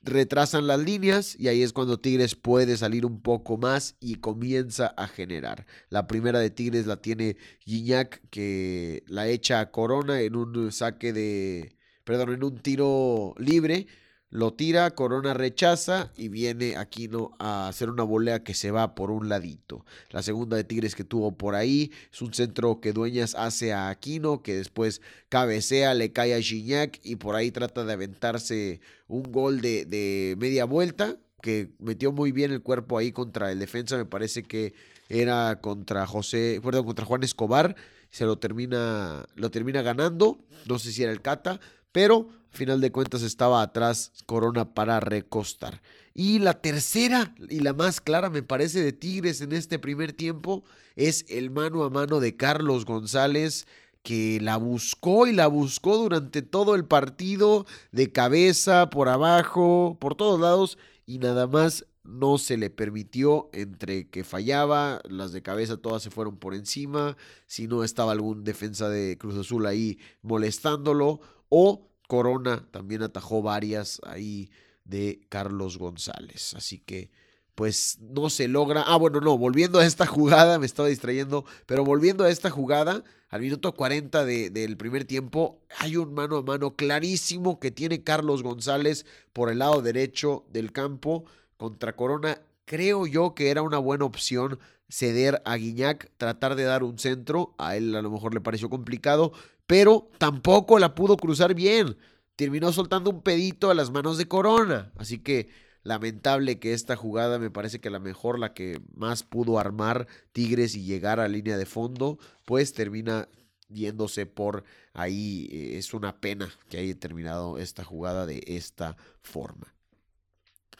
retrasan 0.08 0.66
las 0.66 0.80
líneas 0.80 1.36
y 1.38 1.48
ahí 1.48 1.62
es 1.62 1.72
cuando 1.72 2.00
Tigres 2.00 2.34
puede 2.34 2.76
salir 2.76 3.06
un 3.06 3.20
poco 3.20 3.56
más 3.56 3.96
y 4.00 4.16
comienza 4.16 4.88
a 4.96 5.08
generar. 5.08 5.66
La 5.88 6.06
primera 6.06 6.38
de 6.40 6.50
Tigres 6.50 6.86
la 6.86 7.00
tiene 7.00 7.36
Guiñac 7.64 8.22
que 8.30 9.04
la 9.06 9.28
echa 9.28 9.60
a 9.60 9.70
Corona 9.70 10.20
en 10.20 10.36
un 10.36 10.72
saque 10.72 11.12
de, 11.12 11.76
perdón, 12.04 12.32
en 12.34 12.44
un 12.44 12.58
tiro 12.58 13.34
libre 13.38 13.86
lo 14.30 14.52
tira, 14.52 14.90
Corona 14.90 15.32
rechaza 15.32 16.12
y 16.16 16.28
viene 16.28 16.76
Aquino 16.76 17.32
a 17.38 17.68
hacer 17.68 17.88
una 17.88 18.02
volea 18.02 18.44
que 18.44 18.52
se 18.52 18.70
va 18.70 18.94
por 18.94 19.10
un 19.10 19.30
ladito. 19.30 19.86
La 20.10 20.22
segunda 20.22 20.56
de 20.56 20.64
Tigres 20.64 20.94
que 20.94 21.04
tuvo 21.04 21.32
por 21.32 21.54
ahí 21.54 21.92
es 22.12 22.20
un 22.20 22.34
centro 22.34 22.80
que 22.80 22.92
Dueñas 22.92 23.34
hace 23.34 23.72
a 23.72 23.88
Aquino, 23.88 24.42
que 24.42 24.54
después 24.54 25.00
cabecea, 25.30 25.94
le 25.94 26.12
cae 26.12 26.34
a 26.34 26.42
Gignac 26.42 27.00
y 27.02 27.16
por 27.16 27.36
ahí 27.36 27.50
trata 27.50 27.84
de 27.84 27.92
aventarse 27.94 28.80
un 29.06 29.22
gol 29.22 29.62
de, 29.62 29.86
de 29.86 30.36
media 30.38 30.66
vuelta, 30.66 31.16
que 31.40 31.70
metió 31.78 32.12
muy 32.12 32.30
bien 32.30 32.52
el 32.52 32.62
cuerpo 32.62 32.98
ahí 32.98 33.12
contra 33.12 33.50
el 33.50 33.58
defensa, 33.58 33.96
me 33.96 34.04
parece 34.04 34.42
que 34.42 34.74
era 35.08 35.60
contra 35.62 36.06
José, 36.06 36.60
perdón, 36.62 36.84
contra 36.84 37.06
Juan 37.06 37.22
Escobar, 37.22 37.76
se 38.10 38.24
lo 38.24 38.38
termina, 38.38 39.26
lo 39.36 39.50
termina 39.50 39.82
ganando, 39.82 40.38
no 40.66 40.78
sé 40.78 40.92
si 40.92 41.02
era 41.02 41.12
el 41.12 41.22
Cata, 41.22 41.60
pero 41.92 42.28
a 42.52 42.56
final 42.56 42.80
de 42.80 42.92
cuentas 42.92 43.22
estaba 43.22 43.62
atrás 43.62 44.12
Corona 44.26 44.74
para 44.74 45.00
recostar. 45.00 45.82
Y 46.14 46.40
la 46.40 46.54
tercera 46.54 47.34
y 47.48 47.60
la 47.60 47.72
más 47.72 48.00
clara 48.00 48.30
me 48.30 48.42
parece 48.42 48.82
de 48.82 48.92
Tigres 48.92 49.40
en 49.40 49.52
este 49.52 49.78
primer 49.78 50.12
tiempo 50.12 50.64
es 50.96 51.24
el 51.28 51.50
mano 51.50 51.84
a 51.84 51.90
mano 51.90 52.18
de 52.20 52.36
Carlos 52.36 52.84
González 52.84 53.66
que 54.02 54.38
la 54.40 54.56
buscó 54.56 55.26
y 55.26 55.32
la 55.32 55.46
buscó 55.46 55.98
durante 55.98 56.42
todo 56.42 56.74
el 56.74 56.84
partido, 56.84 57.66
de 57.92 58.10
cabeza, 58.10 58.90
por 58.90 59.08
abajo, 59.08 59.98
por 60.00 60.14
todos 60.14 60.40
lados, 60.40 60.78
y 61.04 61.18
nada 61.18 61.46
más 61.46 61.84
no 62.04 62.38
se 62.38 62.56
le 62.56 62.70
permitió 62.70 63.50
entre 63.52 64.08
que 64.08 64.24
fallaba, 64.24 65.02
las 65.08 65.32
de 65.32 65.42
cabeza 65.42 65.76
todas 65.76 66.02
se 66.02 66.10
fueron 66.10 66.38
por 66.38 66.54
encima, 66.54 67.18
si 67.46 67.66
no 67.66 67.84
estaba 67.84 68.12
algún 68.12 68.44
defensa 68.44 68.88
de 68.88 69.18
Cruz 69.18 69.36
Azul 69.36 69.66
ahí 69.66 69.98
molestándolo, 70.22 71.20
o 71.48 71.88
Corona 72.06 72.66
también 72.70 73.02
atajó 73.02 73.42
varias 73.42 74.00
ahí 74.04 74.50
de 74.84 75.20
Carlos 75.28 75.78
González. 75.78 76.54
Así 76.54 76.78
que, 76.78 77.10
pues 77.54 77.98
no 78.00 78.30
se 78.30 78.48
logra. 78.48 78.82
Ah, 78.82 78.96
bueno, 78.96 79.20
no, 79.20 79.36
volviendo 79.36 79.78
a 79.78 79.86
esta 79.86 80.06
jugada, 80.06 80.58
me 80.58 80.66
estaba 80.66 80.88
distrayendo, 80.88 81.44
pero 81.66 81.84
volviendo 81.84 82.24
a 82.24 82.30
esta 82.30 82.50
jugada, 82.50 83.04
al 83.28 83.42
minuto 83.42 83.74
40 83.74 84.24
del 84.24 84.76
primer 84.78 85.04
tiempo, 85.04 85.60
hay 85.78 85.96
un 85.96 86.14
mano 86.14 86.38
a 86.38 86.42
mano 86.42 86.76
clarísimo 86.76 87.60
que 87.60 87.70
tiene 87.70 88.02
Carlos 88.02 88.42
González 88.42 89.04
por 89.34 89.50
el 89.50 89.58
lado 89.58 89.82
derecho 89.82 90.46
del 90.50 90.72
campo 90.72 91.24
contra 91.58 91.94
Corona. 91.94 92.40
Creo 92.64 93.06
yo 93.06 93.34
que 93.34 93.50
era 93.50 93.60
una 93.62 93.78
buena 93.78 94.06
opción 94.06 94.58
ceder 94.88 95.42
a 95.44 95.56
Guiñac, 95.56 96.10
tratar 96.16 96.54
de 96.56 96.64
dar 96.64 96.82
un 96.82 96.98
centro. 96.98 97.54
A 97.58 97.76
él 97.76 97.94
a 97.94 98.02
lo 98.02 98.10
mejor 98.10 98.34
le 98.34 98.40
pareció 98.40 98.70
complicado, 98.70 99.32
pero 99.66 100.10
tampoco 100.18 100.78
la 100.78 100.94
pudo 100.94 101.16
cruzar 101.16 101.54
bien. 101.54 101.96
Terminó 102.36 102.72
soltando 102.72 103.10
un 103.10 103.22
pedito 103.22 103.70
a 103.70 103.74
las 103.74 103.90
manos 103.90 104.18
de 104.18 104.28
Corona. 104.28 104.92
Así 104.96 105.18
que 105.18 105.48
Lamentable 105.88 106.58
que 106.58 106.74
esta 106.74 106.96
jugada 106.96 107.38
me 107.38 107.50
parece 107.50 107.80
que 107.80 107.88
la 107.88 107.98
mejor, 107.98 108.38
la 108.38 108.52
que 108.52 108.78
más 108.94 109.22
pudo 109.22 109.58
armar 109.58 110.06
Tigres 110.32 110.74
y 110.74 110.82
llegar 110.82 111.18
a 111.18 111.28
línea 111.28 111.56
de 111.56 111.64
fondo, 111.64 112.18
pues 112.44 112.74
termina 112.74 113.26
yéndose 113.70 114.26
por 114.26 114.64
ahí. 114.92 115.48
Eh, 115.50 115.78
es 115.78 115.94
una 115.94 116.20
pena 116.20 116.52
que 116.68 116.76
haya 116.76 116.94
terminado 116.98 117.56
esta 117.56 117.84
jugada 117.84 118.26
de 118.26 118.42
esta 118.48 118.98
forma. 119.22 119.72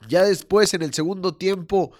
Ya 0.08 0.24
después, 0.24 0.74
en 0.74 0.82
el 0.82 0.92
segundo 0.92 1.34
tiempo, 1.34 1.92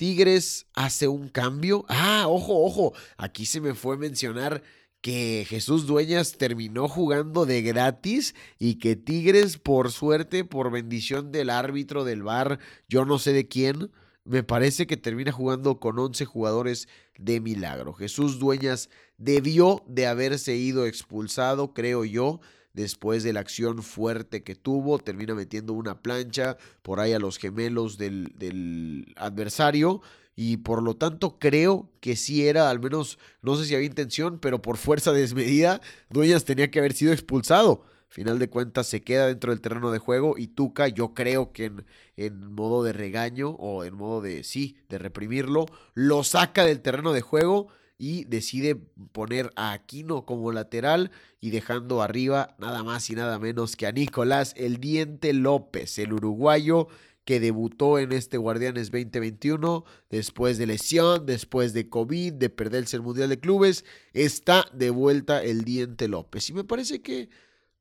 Tigres 0.00 0.64
hace 0.72 1.08
un 1.08 1.28
cambio. 1.28 1.84
Ah, 1.86 2.24
ojo, 2.26 2.64
ojo. 2.64 2.94
Aquí 3.18 3.44
se 3.44 3.60
me 3.60 3.74
fue 3.74 3.98
mencionar 3.98 4.62
que 5.02 5.44
Jesús 5.46 5.86
Dueñas 5.86 6.38
terminó 6.38 6.88
jugando 6.88 7.44
de 7.44 7.60
gratis 7.60 8.34
y 8.58 8.76
que 8.76 8.96
Tigres, 8.96 9.58
por 9.58 9.92
suerte, 9.92 10.42
por 10.46 10.70
bendición 10.70 11.30
del 11.32 11.50
árbitro 11.50 12.04
del 12.04 12.22
bar, 12.22 12.60
yo 12.88 13.04
no 13.04 13.18
sé 13.18 13.34
de 13.34 13.46
quién, 13.46 13.90
me 14.24 14.42
parece 14.42 14.86
que 14.86 14.96
termina 14.96 15.32
jugando 15.32 15.80
con 15.80 15.98
11 15.98 16.24
jugadores 16.24 16.88
de 17.18 17.42
milagro. 17.42 17.92
Jesús 17.92 18.38
Dueñas 18.38 18.88
debió 19.18 19.84
de 19.86 20.06
haberse 20.06 20.56
ido 20.56 20.86
expulsado, 20.86 21.74
creo 21.74 22.06
yo, 22.06 22.40
después 22.72 23.22
de 23.22 23.32
la 23.32 23.40
acción 23.40 23.82
fuerte 23.82 24.42
que 24.42 24.54
tuvo, 24.54 24.98
termina 24.98 25.34
metiendo 25.34 25.72
una 25.72 26.02
plancha 26.02 26.56
por 26.82 27.00
ahí 27.00 27.12
a 27.12 27.18
los 27.18 27.38
gemelos 27.38 27.98
del, 27.98 28.32
del 28.36 29.12
adversario 29.16 30.00
y 30.36 30.58
por 30.58 30.82
lo 30.82 30.96
tanto 30.96 31.38
creo 31.38 31.90
que 32.00 32.16
sí 32.16 32.46
era, 32.46 32.70
al 32.70 32.80
menos 32.80 33.18
no 33.42 33.56
sé 33.56 33.66
si 33.66 33.74
había 33.74 33.86
intención, 33.86 34.38
pero 34.38 34.62
por 34.62 34.76
fuerza 34.76 35.12
desmedida, 35.12 35.80
Dueñas 36.08 36.44
tenía 36.44 36.70
que 36.70 36.78
haber 36.78 36.94
sido 36.94 37.12
expulsado. 37.12 37.84
Final 38.08 38.38
de 38.40 38.48
cuentas 38.50 38.88
se 38.88 39.02
queda 39.02 39.26
dentro 39.26 39.52
del 39.52 39.60
terreno 39.60 39.92
de 39.92 39.98
juego 39.98 40.36
y 40.36 40.48
Tuca 40.48 40.88
yo 40.88 41.14
creo 41.14 41.52
que 41.52 41.66
en, 41.66 41.84
en 42.16 42.52
modo 42.52 42.82
de 42.82 42.92
regaño 42.92 43.50
o 43.50 43.84
en 43.84 43.94
modo 43.94 44.20
de 44.20 44.42
sí, 44.42 44.78
de 44.88 44.98
reprimirlo, 44.98 45.66
lo 45.94 46.24
saca 46.24 46.64
del 46.64 46.80
terreno 46.80 47.12
de 47.12 47.20
juego 47.20 47.68
y 48.00 48.24
decide 48.24 48.76
poner 49.12 49.52
a 49.56 49.72
Aquino 49.72 50.24
como 50.24 50.52
lateral 50.52 51.10
y 51.38 51.50
dejando 51.50 52.00
arriba 52.00 52.56
nada 52.58 52.82
más 52.82 53.10
y 53.10 53.14
nada 53.14 53.38
menos 53.38 53.76
que 53.76 53.86
a 53.86 53.92
Nicolás 53.92 54.54
El 54.56 54.78
Diente 54.78 55.34
López, 55.34 55.98
el 55.98 56.14
uruguayo 56.14 56.88
que 57.26 57.40
debutó 57.40 57.98
en 57.98 58.12
este 58.12 58.38
Guardianes 58.38 58.90
2021 58.90 59.84
después 60.08 60.56
de 60.56 60.66
lesión, 60.66 61.26
después 61.26 61.74
de 61.74 61.90
COVID, 61.90 62.32
de 62.32 62.48
perderse 62.48 62.96
el 62.96 63.02
Mundial 63.02 63.28
de 63.28 63.38
Clubes, 63.38 63.84
está 64.14 64.64
de 64.72 64.88
vuelta 64.88 65.44
el 65.44 65.64
Diente 65.64 66.08
López. 66.08 66.48
Y 66.48 66.54
me 66.54 66.64
parece 66.64 67.02
que 67.02 67.28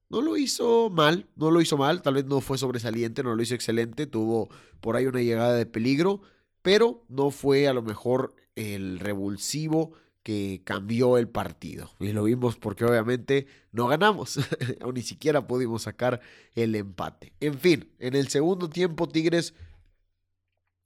no 0.09 0.21
lo 0.21 0.35
hizo 0.35 0.89
mal, 0.89 1.29
no 1.37 1.49
lo 1.49 1.61
hizo 1.61 1.77
mal, 1.77 2.01
tal 2.01 2.15
vez 2.15 2.25
no 2.25 2.41
fue 2.41 2.57
sobresaliente, 2.57 3.23
no 3.23 3.35
lo 3.35 3.41
hizo 3.41 3.55
excelente, 3.55 4.05
tuvo 4.05 4.49
por 4.81 4.97
ahí 4.97 5.05
una 5.05 5.21
llegada 5.21 5.55
de 5.55 5.65
peligro, 5.65 6.21
pero 6.61 7.05
no 7.07 7.31
fue 7.31 7.69
a 7.69 7.73
lo 7.73 7.81
mejor 7.81 8.35
el 8.55 8.99
revulsivo 8.99 9.93
que 10.23 10.61
cambió 10.63 11.17
el 11.17 11.29
partido. 11.29 11.89
Y 11.99 12.11
lo 12.11 12.23
vimos 12.23 12.57
porque 12.57 12.85
obviamente 12.85 13.47
no 13.71 13.87
ganamos, 13.87 14.39
o 14.81 14.91
ni 14.91 15.01
siquiera 15.01 15.47
pudimos 15.47 15.83
sacar 15.83 16.21
el 16.55 16.75
empate. 16.75 17.33
En 17.39 17.57
fin, 17.59 17.89
en 17.99 18.15
el 18.15 18.27
segundo 18.27 18.69
tiempo 18.69 19.07
Tigres 19.07 19.53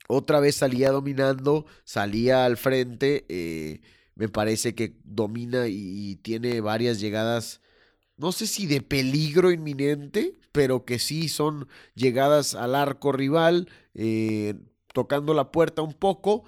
otra 0.07 0.39
vez 0.39 0.55
salía 0.55 0.91
dominando, 0.91 1.65
salía 1.85 2.45
al 2.45 2.57
frente, 2.57 3.25
eh, 3.29 3.81
me 4.15 4.29
parece 4.29 4.75
que 4.75 4.95
domina 5.03 5.67
y, 5.67 6.15
tiene 6.17 6.61
varias 6.61 6.99
llegadas, 6.99 7.61
no 8.17 8.31
sé 8.31 8.47
si 8.47 8.67
de 8.67 8.81
peligro 8.81 9.51
inminente, 9.51 10.37
pero 10.51 10.85
que 10.85 10.99
sí 10.99 11.29
son 11.29 11.67
llegadas 11.95 12.53
al 12.53 12.75
arco 12.75 13.11
rival, 13.11 13.69
eh, 13.95 14.55
tocando 14.93 15.33
la 15.33 15.51
puerta 15.51 15.81
un 15.81 15.93
poco 15.93 16.43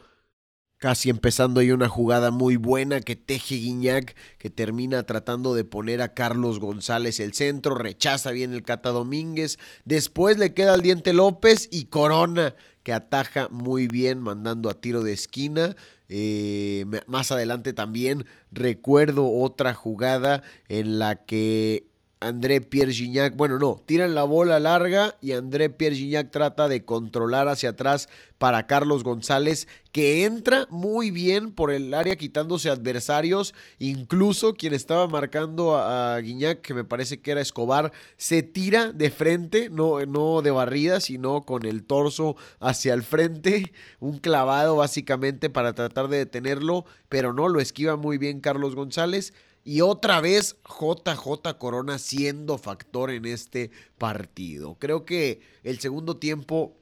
Casi 0.77 1.09
empezando 1.09 1.61
ahí 1.61 1.71
una 1.71 1.87
jugada 1.87 2.31
muy 2.31 2.57
buena 2.57 2.99
que 2.99 3.15
teje 3.15 3.55
Guiñac, 3.55 4.13
que 4.37 4.49
termina 4.49 5.03
tratando 5.03 5.55
de 5.55 5.63
poner 5.63 6.01
a 6.01 6.13
Carlos 6.13 6.59
González 6.59 7.21
el 7.21 7.33
centro, 7.33 7.75
rechaza 7.75 8.31
bien 8.31 8.53
el 8.53 8.63
Cata 8.63 8.89
Domínguez, 8.89 9.57
después 9.85 10.37
le 10.37 10.53
queda 10.53 10.73
al 10.73 10.81
Diente 10.81 11.13
López 11.13 11.69
y 11.71 11.85
Corona, 11.85 12.55
que 12.83 12.91
ataja 12.91 13.47
muy 13.49 13.87
bien 13.87 14.19
mandando 14.19 14.69
a 14.69 14.79
tiro 14.81 15.01
de 15.01 15.13
esquina. 15.13 15.75
Eh, 16.09 16.85
más 17.07 17.31
adelante 17.31 17.73
también 17.73 18.25
recuerdo 18.51 19.31
otra 19.31 19.73
jugada 19.73 20.43
en 20.67 20.99
la 20.99 21.25
que 21.25 21.87
André 22.25 22.59
Pierre 22.59 22.91
Gignac, 22.91 23.35
bueno, 23.35 23.59
no, 23.59 23.81
tiran 23.85 24.15
la 24.15 24.23
bola 24.23 24.59
larga 24.59 25.15
y 25.21 25.33
André 25.33 25.69
Pierre 25.69 25.95
Gignac 25.95 26.31
trata 26.31 26.67
de 26.67 26.83
controlar 26.83 27.47
hacia 27.47 27.69
atrás 27.69 28.09
para 28.37 28.65
Carlos 28.65 29.03
González, 29.03 29.67
que 29.91 30.25
entra 30.25 30.67
muy 30.69 31.11
bien 31.11 31.51
por 31.51 31.71
el 31.71 31.93
área 31.93 32.15
quitándose 32.15 32.69
adversarios, 32.69 33.53
incluso 33.79 34.55
quien 34.55 34.73
estaba 34.73 35.07
marcando 35.07 35.77
a, 35.77 36.19
Guiñac, 36.19 36.61
que 36.61 36.73
me 36.73 36.83
parece 36.83 37.21
que 37.21 37.31
era 37.31 37.41
Escobar, 37.41 37.93
se 38.17 38.43
tira 38.43 38.91
de 38.91 39.11
frente, 39.11 39.69
no, 39.69 40.03
no 40.05 40.41
de 40.41 40.51
barrida, 40.51 40.99
sino 40.99 41.45
con 41.45 41.65
el 41.65 41.83
torso 41.83 42.35
hacia 42.59 42.93
el 42.93 43.03
frente, 43.03 43.71
un 43.99 44.17
clavado 44.17 44.77
básicamente 44.77 45.49
para 45.49 45.73
tratar 45.73 46.07
de 46.07 46.17
detenerlo, 46.17 46.85
pero 47.07 47.33
no, 47.33 47.47
lo 47.47 47.59
esquiva 47.59 47.95
muy 47.95 48.17
bien 48.17 48.41
Carlos 48.41 48.75
González. 48.75 49.33
Y 49.67 49.81
otra 49.81 50.21
vez 50.21 50.57
JJ 50.63 51.57
Corona 51.57 51.97
siendo 51.97 52.59
factor 52.59 53.09
en 53.09 53.25
este 53.25 53.71
partido. 53.97 54.75
Creo 54.75 55.05
que 55.05 55.41
el 55.63 55.79
segundo 55.79 56.17
tiempo 56.17 56.77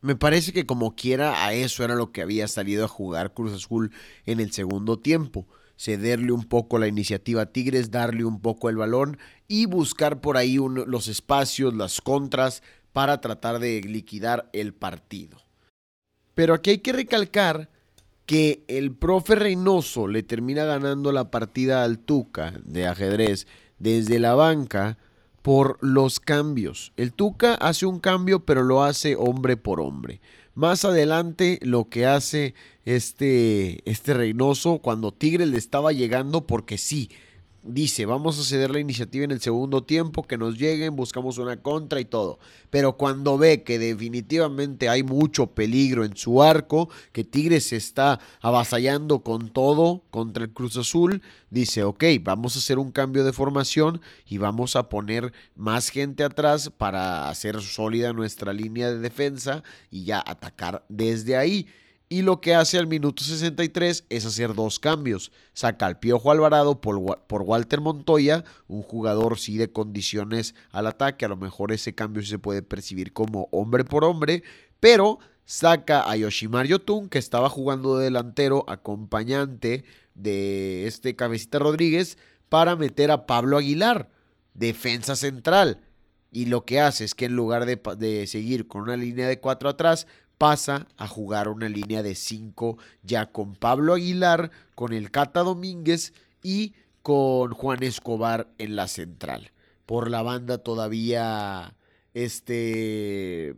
me 0.00 0.14
parece 0.14 0.52
que 0.52 0.64
como 0.64 0.94
quiera 0.94 1.44
a 1.44 1.52
eso 1.52 1.82
era 1.82 1.96
lo 1.96 2.12
que 2.12 2.22
había 2.22 2.46
salido 2.46 2.84
a 2.84 2.88
jugar 2.88 3.34
Cruz 3.34 3.52
Azul 3.52 3.90
en 4.26 4.38
el 4.38 4.52
segundo 4.52 4.98
tiempo. 4.98 5.48
Cederle 5.76 6.30
un 6.30 6.44
poco 6.44 6.78
la 6.78 6.86
iniciativa 6.86 7.42
a 7.42 7.46
Tigres, 7.46 7.90
darle 7.90 8.24
un 8.24 8.40
poco 8.40 8.68
el 8.68 8.76
balón 8.76 9.18
y 9.48 9.66
buscar 9.66 10.20
por 10.20 10.36
ahí 10.36 10.56
los 10.56 11.08
espacios, 11.08 11.74
las 11.74 12.00
contras 12.00 12.62
para 12.92 13.20
tratar 13.20 13.58
de 13.58 13.80
liquidar 13.80 14.48
el 14.52 14.72
partido. 14.72 15.38
Pero 16.34 16.54
aquí 16.54 16.70
hay 16.70 16.78
que 16.78 16.92
recalcar 16.92 17.70
que 18.26 18.64
el 18.68 18.92
profe 18.92 19.34
Reynoso 19.34 20.08
le 20.08 20.22
termina 20.22 20.64
ganando 20.64 21.12
la 21.12 21.30
partida 21.30 21.84
al 21.84 21.98
Tuca 21.98 22.54
de 22.64 22.86
ajedrez 22.86 23.46
desde 23.78 24.18
la 24.18 24.34
banca 24.34 24.98
por 25.42 25.76
los 25.82 26.20
cambios. 26.20 26.92
El 26.96 27.12
Tuca 27.12 27.54
hace 27.54 27.84
un 27.84 28.00
cambio, 28.00 28.46
pero 28.46 28.62
lo 28.62 28.82
hace 28.82 29.14
hombre 29.16 29.56
por 29.56 29.80
hombre. 29.80 30.20
Más 30.54 30.84
adelante 30.84 31.58
lo 31.62 31.88
que 31.88 32.06
hace 32.06 32.54
este, 32.84 33.88
este 33.90 34.14
Reynoso 34.14 34.78
cuando 34.78 35.12
Tigre 35.12 35.46
le 35.46 35.58
estaba 35.58 35.92
llegando, 35.92 36.46
porque 36.46 36.78
sí, 36.78 37.10
dice, 37.64 38.04
vamos 38.06 38.38
a 38.38 38.44
ceder 38.44 38.70
la 38.70 38.78
iniciativa 38.78 39.24
en 39.24 39.30
el 39.30 39.40
segundo 39.40 39.82
tiempo, 39.82 40.22
que 40.22 40.36
nos 40.36 40.58
lleguen, 40.58 40.96
buscamos 40.96 41.38
una 41.38 41.56
contra 41.56 41.98
y 42.00 42.04
todo. 42.04 42.38
Pero 42.70 42.96
cuando 42.96 43.38
ve 43.38 43.62
que 43.62 43.78
definitivamente 43.78 44.88
hay 44.88 45.02
mucho 45.02 45.46
peligro 45.48 46.04
en 46.04 46.16
su 46.16 46.42
arco, 46.42 46.90
que 47.12 47.24
Tigres 47.24 47.68
se 47.68 47.76
está 47.76 48.20
avasallando 48.40 49.20
con 49.20 49.48
todo 49.48 50.02
contra 50.10 50.44
el 50.44 50.52
Cruz 50.52 50.76
Azul, 50.76 51.22
dice, 51.50 51.84
ok, 51.84 52.04
vamos 52.20 52.56
a 52.56 52.58
hacer 52.58 52.78
un 52.78 52.92
cambio 52.92 53.24
de 53.24 53.32
formación 53.32 54.00
y 54.26 54.38
vamos 54.38 54.76
a 54.76 54.88
poner 54.88 55.32
más 55.56 55.88
gente 55.88 56.22
atrás 56.22 56.70
para 56.70 57.28
hacer 57.28 57.60
sólida 57.62 58.12
nuestra 58.12 58.52
línea 58.52 58.90
de 58.90 58.98
defensa 58.98 59.62
y 59.90 60.04
ya 60.04 60.22
atacar 60.24 60.84
desde 60.88 61.36
ahí 61.36 61.66
y 62.14 62.22
lo 62.22 62.40
que 62.40 62.54
hace 62.54 62.78
al 62.78 62.86
minuto 62.86 63.24
63 63.24 64.04
es 64.08 64.24
hacer 64.24 64.54
dos 64.54 64.78
cambios. 64.78 65.32
Saca 65.52 65.86
al 65.86 65.98
Piojo 65.98 66.30
Alvarado 66.30 66.80
por, 66.80 67.18
por, 67.26 67.42
Walter 67.42 67.80
Montoya, 67.80 68.44
un 68.68 68.82
jugador 68.82 69.36
sí 69.36 69.56
de 69.56 69.72
condiciones 69.72 70.54
al 70.70 70.86
ataque, 70.86 71.24
a 71.24 71.28
lo 71.28 71.36
mejor 71.36 71.72
ese 71.72 71.92
cambio 71.96 72.22
se 72.22 72.38
puede 72.38 72.62
percibir 72.62 73.12
como 73.12 73.48
hombre 73.50 73.82
por 73.82 74.04
hombre, 74.04 74.44
pero 74.78 75.18
saca 75.44 76.08
a 76.08 76.14
Yoshimar 76.14 76.68
Yotun, 76.68 77.08
que 77.08 77.18
estaba 77.18 77.48
jugando 77.48 77.98
de 77.98 78.04
delantero 78.04 78.64
acompañante 78.68 79.84
de 80.14 80.86
este 80.86 81.16
Cabecita 81.16 81.58
Rodríguez, 81.58 82.16
para 82.48 82.76
meter 82.76 83.10
a 83.10 83.26
Pablo 83.26 83.56
Aguilar, 83.56 84.08
defensa 84.54 85.16
central. 85.16 85.80
Y 86.30 86.46
lo 86.46 86.64
que 86.64 86.78
hace 86.78 87.04
es 87.04 87.16
que 87.16 87.24
en 87.24 87.34
lugar 87.34 87.66
de, 87.66 87.80
de 87.96 88.28
seguir 88.28 88.68
con 88.68 88.82
una 88.82 88.96
línea 88.96 89.26
de 89.26 89.40
cuatro 89.40 89.68
atrás, 89.68 90.06
pasa 90.38 90.86
a 90.96 91.06
jugar 91.06 91.48
una 91.48 91.68
línea 91.68 92.02
de 92.02 92.14
5 92.14 92.78
ya 93.02 93.26
con 93.26 93.54
Pablo 93.54 93.94
Aguilar, 93.94 94.50
con 94.74 94.92
el 94.92 95.10
Cata 95.10 95.40
Domínguez 95.40 96.12
y 96.42 96.74
con 97.02 97.52
Juan 97.52 97.82
Escobar 97.82 98.48
en 98.58 98.76
la 98.76 98.88
central. 98.88 99.52
Por 99.86 100.10
la 100.10 100.22
banda 100.22 100.58
todavía 100.58 101.74
este 102.14 103.56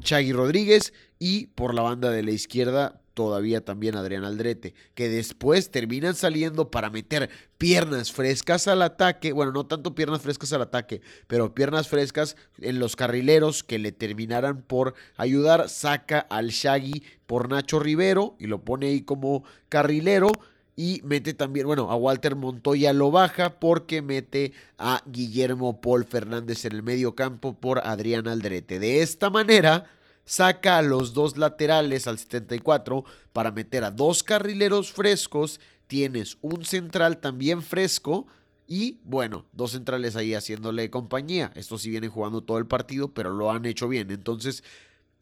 Chagui 0.00 0.32
Rodríguez 0.32 0.92
y 1.18 1.46
por 1.46 1.74
la 1.74 1.82
banda 1.82 2.10
de 2.10 2.22
la 2.22 2.30
izquierda 2.30 2.97
todavía 3.18 3.64
también 3.64 3.96
Adrián 3.96 4.22
Aldrete, 4.22 4.74
que 4.94 5.08
después 5.08 5.72
terminan 5.72 6.14
saliendo 6.14 6.70
para 6.70 6.88
meter 6.88 7.28
piernas 7.58 8.12
frescas 8.12 8.68
al 8.68 8.80
ataque, 8.80 9.32
bueno, 9.32 9.50
no 9.50 9.66
tanto 9.66 9.96
piernas 9.96 10.22
frescas 10.22 10.52
al 10.52 10.62
ataque, 10.62 11.00
pero 11.26 11.52
piernas 11.52 11.88
frescas 11.88 12.36
en 12.60 12.78
los 12.78 12.94
carrileros 12.94 13.64
que 13.64 13.80
le 13.80 13.90
terminaran 13.90 14.62
por 14.62 14.94
ayudar, 15.16 15.68
saca 15.68 16.20
al 16.20 16.50
Shaggy 16.50 17.02
por 17.26 17.48
Nacho 17.48 17.80
Rivero 17.80 18.36
y 18.38 18.46
lo 18.46 18.60
pone 18.60 18.86
ahí 18.86 19.02
como 19.02 19.42
carrilero 19.68 20.30
y 20.76 21.00
mete 21.02 21.34
también, 21.34 21.66
bueno, 21.66 21.90
a 21.90 21.96
Walter 21.96 22.36
Montoya 22.36 22.92
lo 22.92 23.10
baja 23.10 23.58
porque 23.58 24.00
mete 24.00 24.52
a 24.78 25.02
Guillermo 25.06 25.80
Paul 25.80 26.04
Fernández 26.04 26.64
en 26.66 26.72
el 26.72 26.84
medio 26.84 27.16
campo 27.16 27.58
por 27.58 27.80
Adrián 27.80 28.28
Aldrete. 28.28 28.78
De 28.78 29.02
esta 29.02 29.28
manera 29.28 29.90
saca 30.28 30.76
a 30.76 30.82
los 30.82 31.14
dos 31.14 31.38
laterales 31.38 32.06
al 32.06 32.18
74 32.18 33.02
para 33.32 33.50
meter 33.50 33.82
a 33.82 33.90
dos 33.90 34.22
carrileros 34.22 34.92
frescos, 34.92 35.58
tienes 35.86 36.36
un 36.42 36.66
central 36.66 37.16
también 37.16 37.62
fresco 37.62 38.26
y 38.66 38.98
bueno, 39.04 39.46
dos 39.52 39.70
centrales 39.70 40.16
ahí 40.16 40.34
haciéndole 40.34 40.90
compañía. 40.90 41.50
Estos 41.54 41.80
sí 41.80 41.88
vienen 41.88 42.10
jugando 42.10 42.42
todo 42.42 42.58
el 42.58 42.66
partido, 42.66 43.14
pero 43.14 43.30
lo 43.30 43.50
han 43.50 43.64
hecho 43.64 43.88
bien. 43.88 44.10
Entonces, 44.10 44.62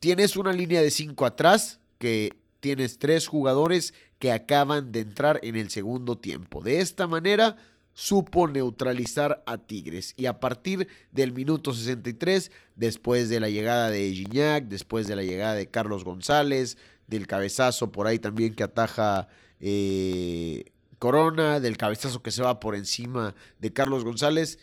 tienes 0.00 0.36
una 0.36 0.52
línea 0.52 0.82
de 0.82 0.90
cinco 0.90 1.24
atrás 1.24 1.78
que 1.98 2.36
tienes 2.58 2.98
tres 2.98 3.28
jugadores 3.28 3.94
que 4.18 4.32
acaban 4.32 4.90
de 4.90 5.00
entrar 5.00 5.38
en 5.44 5.54
el 5.54 5.70
segundo 5.70 6.18
tiempo. 6.18 6.62
De 6.62 6.80
esta 6.80 7.06
manera 7.06 7.56
supo 7.96 8.46
neutralizar 8.46 9.42
a 9.46 9.56
Tigres 9.56 10.12
y 10.18 10.26
a 10.26 10.38
partir 10.38 10.87
del 11.12 11.32
minuto 11.32 11.72
63, 11.72 12.52
después 12.74 13.30
de 13.30 13.40
la 13.40 13.48
llegada 13.48 13.88
de 13.88 14.12
Gignac, 14.12 14.64
después 14.64 15.06
de 15.06 15.16
la 15.16 15.22
llegada 15.22 15.54
de 15.54 15.70
Carlos 15.70 16.04
González, 16.04 16.76
del 17.06 17.26
cabezazo 17.26 17.92
por 17.92 18.06
ahí 18.06 18.18
también 18.18 18.54
que 18.54 18.64
ataja 18.64 19.28
eh, 19.61 20.72
Corona, 20.98 21.59
del 21.59 21.78
cabezazo 21.78 22.22
que 22.22 22.32
se 22.32 22.42
va 22.42 22.61
por 22.61 22.74
encima 22.74 23.35
de 23.61 23.72
Carlos 23.72 24.04
González, 24.04 24.59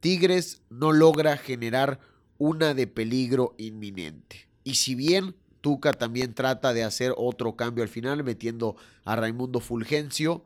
Tigres 0.00 0.60
no 0.68 0.92
logra 0.92 1.38
generar 1.38 1.98
una 2.36 2.74
de 2.74 2.86
peligro 2.86 3.54
inminente. 3.56 4.48
Y 4.64 4.74
si 4.74 4.94
bien 4.94 5.34
Tuca 5.62 5.94
también 5.94 6.34
trata 6.34 6.74
de 6.74 6.84
hacer 6.84 7.14
otro 7.16 7.56
cambio 7.56 7.84
al 7.84 7.88
final, 7.88 8.22
metiendo 8.22 8.76
a 9.04 9.16
Raimundo 9.16 9.60
Fulgencio. 9.60 10.44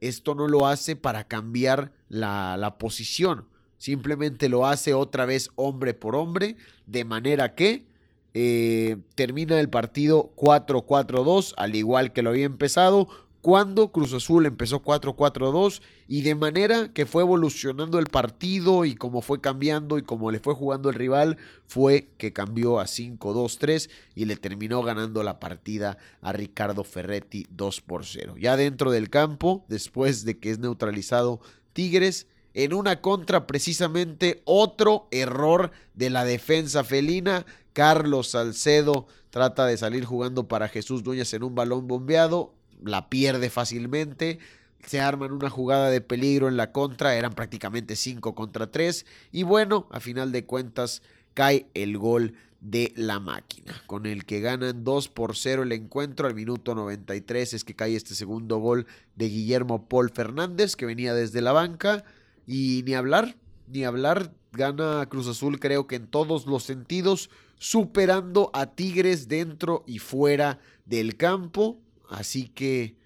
Esto 0.00 0.34
no 0.34 0.48
lo 0.48 0.66
hace 0.66 0.96
para 0.96 1.24
cambiar 1.24 1.92
la, 2.08 2.76
posición. 2.78 3.46
Simplemente 3.78 4.48
lo 4.48 4.66
hace 4.66 4.94
otra 4.94 5.26
vez 5.26 5.50
hombre 5.56 5.94
por 5.94 6.16
hombre, 6.16 6.56
de 6.86 7.04
manera 7.04 7.54
que 7.54 7.86
eh, 8.34 8.96
termina 9.14 9.58
el 9.60 9.68
partido 9.68 10.32
4-4-2, 10.36 11.54
al 11.56 11.74
igual 11.74 12.12
que 12.12 12.22
lo 12.22 12.30
había 12.30 12.46
empezado, 12.46 13.08
cuando 13.42 13.90
Cruz 13.90 14.12
Azul 14.12 14.44
empezó 14.44 14.82
4-4-2 14.82 15.80
y 16.06 16.22
de 16.22 16.34
manera 16.34 16.92
que 16.92 17.06
fue 17.06 17.22
evolucionando 17.22 17.98
el 17.98 18.06
partido 18.06 18.84
y 18.84 18.94
como 18.94 19.22
fue 19.22 19.40
cambiando 19.40 19.96
y 19.96 20.02
como 20.02 20.30
le 20.30 20.40
fue 20.40 20.54
jugando 20.54 20.90
el 20.90 20.94
rival, 20.94 21.38
fue 21.66 22.08
que 22.18 22.32
cambió 22.32 22.80
a 22.80 22.84
5-2-3 22.84 23.88
y 24.14 24.26
le 24.26 24.36
terminó 24.36 24.82
ganando 24.82 25.22
la 25.22 25.40
partida 25.40 25.96
a 26.20 26.32
Ricardo 26.32 26.84
Ferretti 26.84 27.46
2 27.50 27.80
por 27.80 28.04
0. 28.04 28.34
Ya 28.38 28.56
dentro 28.56 28.90
del 28.90 29.08
campo, 29.08 29.64
después 29.68 30.24
de 30.24 30.38
que 30.38 30.50
es 30.50 30.58
neutralizado 30.58 31.40
Tigres, 31.72 32.26
en 32.52 32.74
una 32.74 33.00
contra 33.00 33.46
precisamente 33.46 34.42
otro 34.44 35.08
error 35.12 35.70
de 35.94 36.10
la 36.10 36.24
defensa 36.24 36.84
felina, 36.84 37.46
Carlos 37.72 38.30
Salcedo 38.30 39.06
trata 39.30 39.66
de 39.66 39.76
salir 39.76 40.04
jugando 40.04 40.48
para 40.48 40.68
Jesús 40.68 41.04
Dueñas 41.04 41.32
en 41.32 41.44
un 41.44 41.54
balón 41.54 41.86
bombeado, 41.86 42.52
la 42.84 43.08
pierde 43.08 43.50
fácilmente. 43.50 44.38
Se 44.86 45.00
arman 45.00 45.32
una 45.32 45.50
jugada 45.50 45.90
de 45.90 46.00
peligro 46.00 46.48
en 46.48 46.56
la 46.56 46.72
contra, 46.72 47.14
eran 47.14 47.32
prácticamente 47.34 47.96
5 47.96 48.34
contra 48.34 48.70
3. 48.70 49.04
Y 49.32 49.42
bueno, 49.42 49.88
a 49.90 50.00
final 50.00 50.32
de 50.32 50.46
cuentas 50.46 51.02
cae 51.34 51.66
el 51.74 51.98
gol 51.98 52.34
de 52.60 52.92
la 52.94 53.20
máquina, 53.20 53.82
con 53.86 54.06
el 54.06 54.24
que 54.24 54.40
ganan 54.40 54.84
2 54.84 55.08
por 55.08 55.36
0 55.36 55.62
el 55.62 55.72
encuentro. 55.72 56.26
Al 56.26 56.34
minuto 56.34 56.74
93 56.74 57.54
es 57.54 57.64
que 57.64 57.74
cae 57.74 57.96
este 57.96 58.14
segundo 58.14 58.58
gol 58.58 58.86
de 59.16 59.28
Guillermo 59.28 59.88
Paul 59.88 60.10
Fernández, 60.10 60.76
que 60.76 60.86
venía 60.86 61.14
desde 61.14 61.40
la 61.40 61.52
banca. 61.52 62.04
Y 62.46 62.82
ni 62.86 62.94
hablar, 62.94 63.36
ni 63.66 63.84
hablar, 63.84 64.34
gana 64.52 65.06
Cruz 65.08 65.28
Azul 65.28 65.60
creo 65.60 65.86
que 65.86 65.96
en 65.96 66.06
todos 66.06 66.46
los 66.46 66.64
sentidos, 66.64 67.30
superando 67.58 68.50
a 68.52 68.66
Tigres 68.74 69.28
dentro 69.28 69.84
y 69.86 69.98
fuera 69.98 70.58
del 70.84 71.16
campo. 71.16 71.78
Así 72.10 72.48
que 72.48 72.96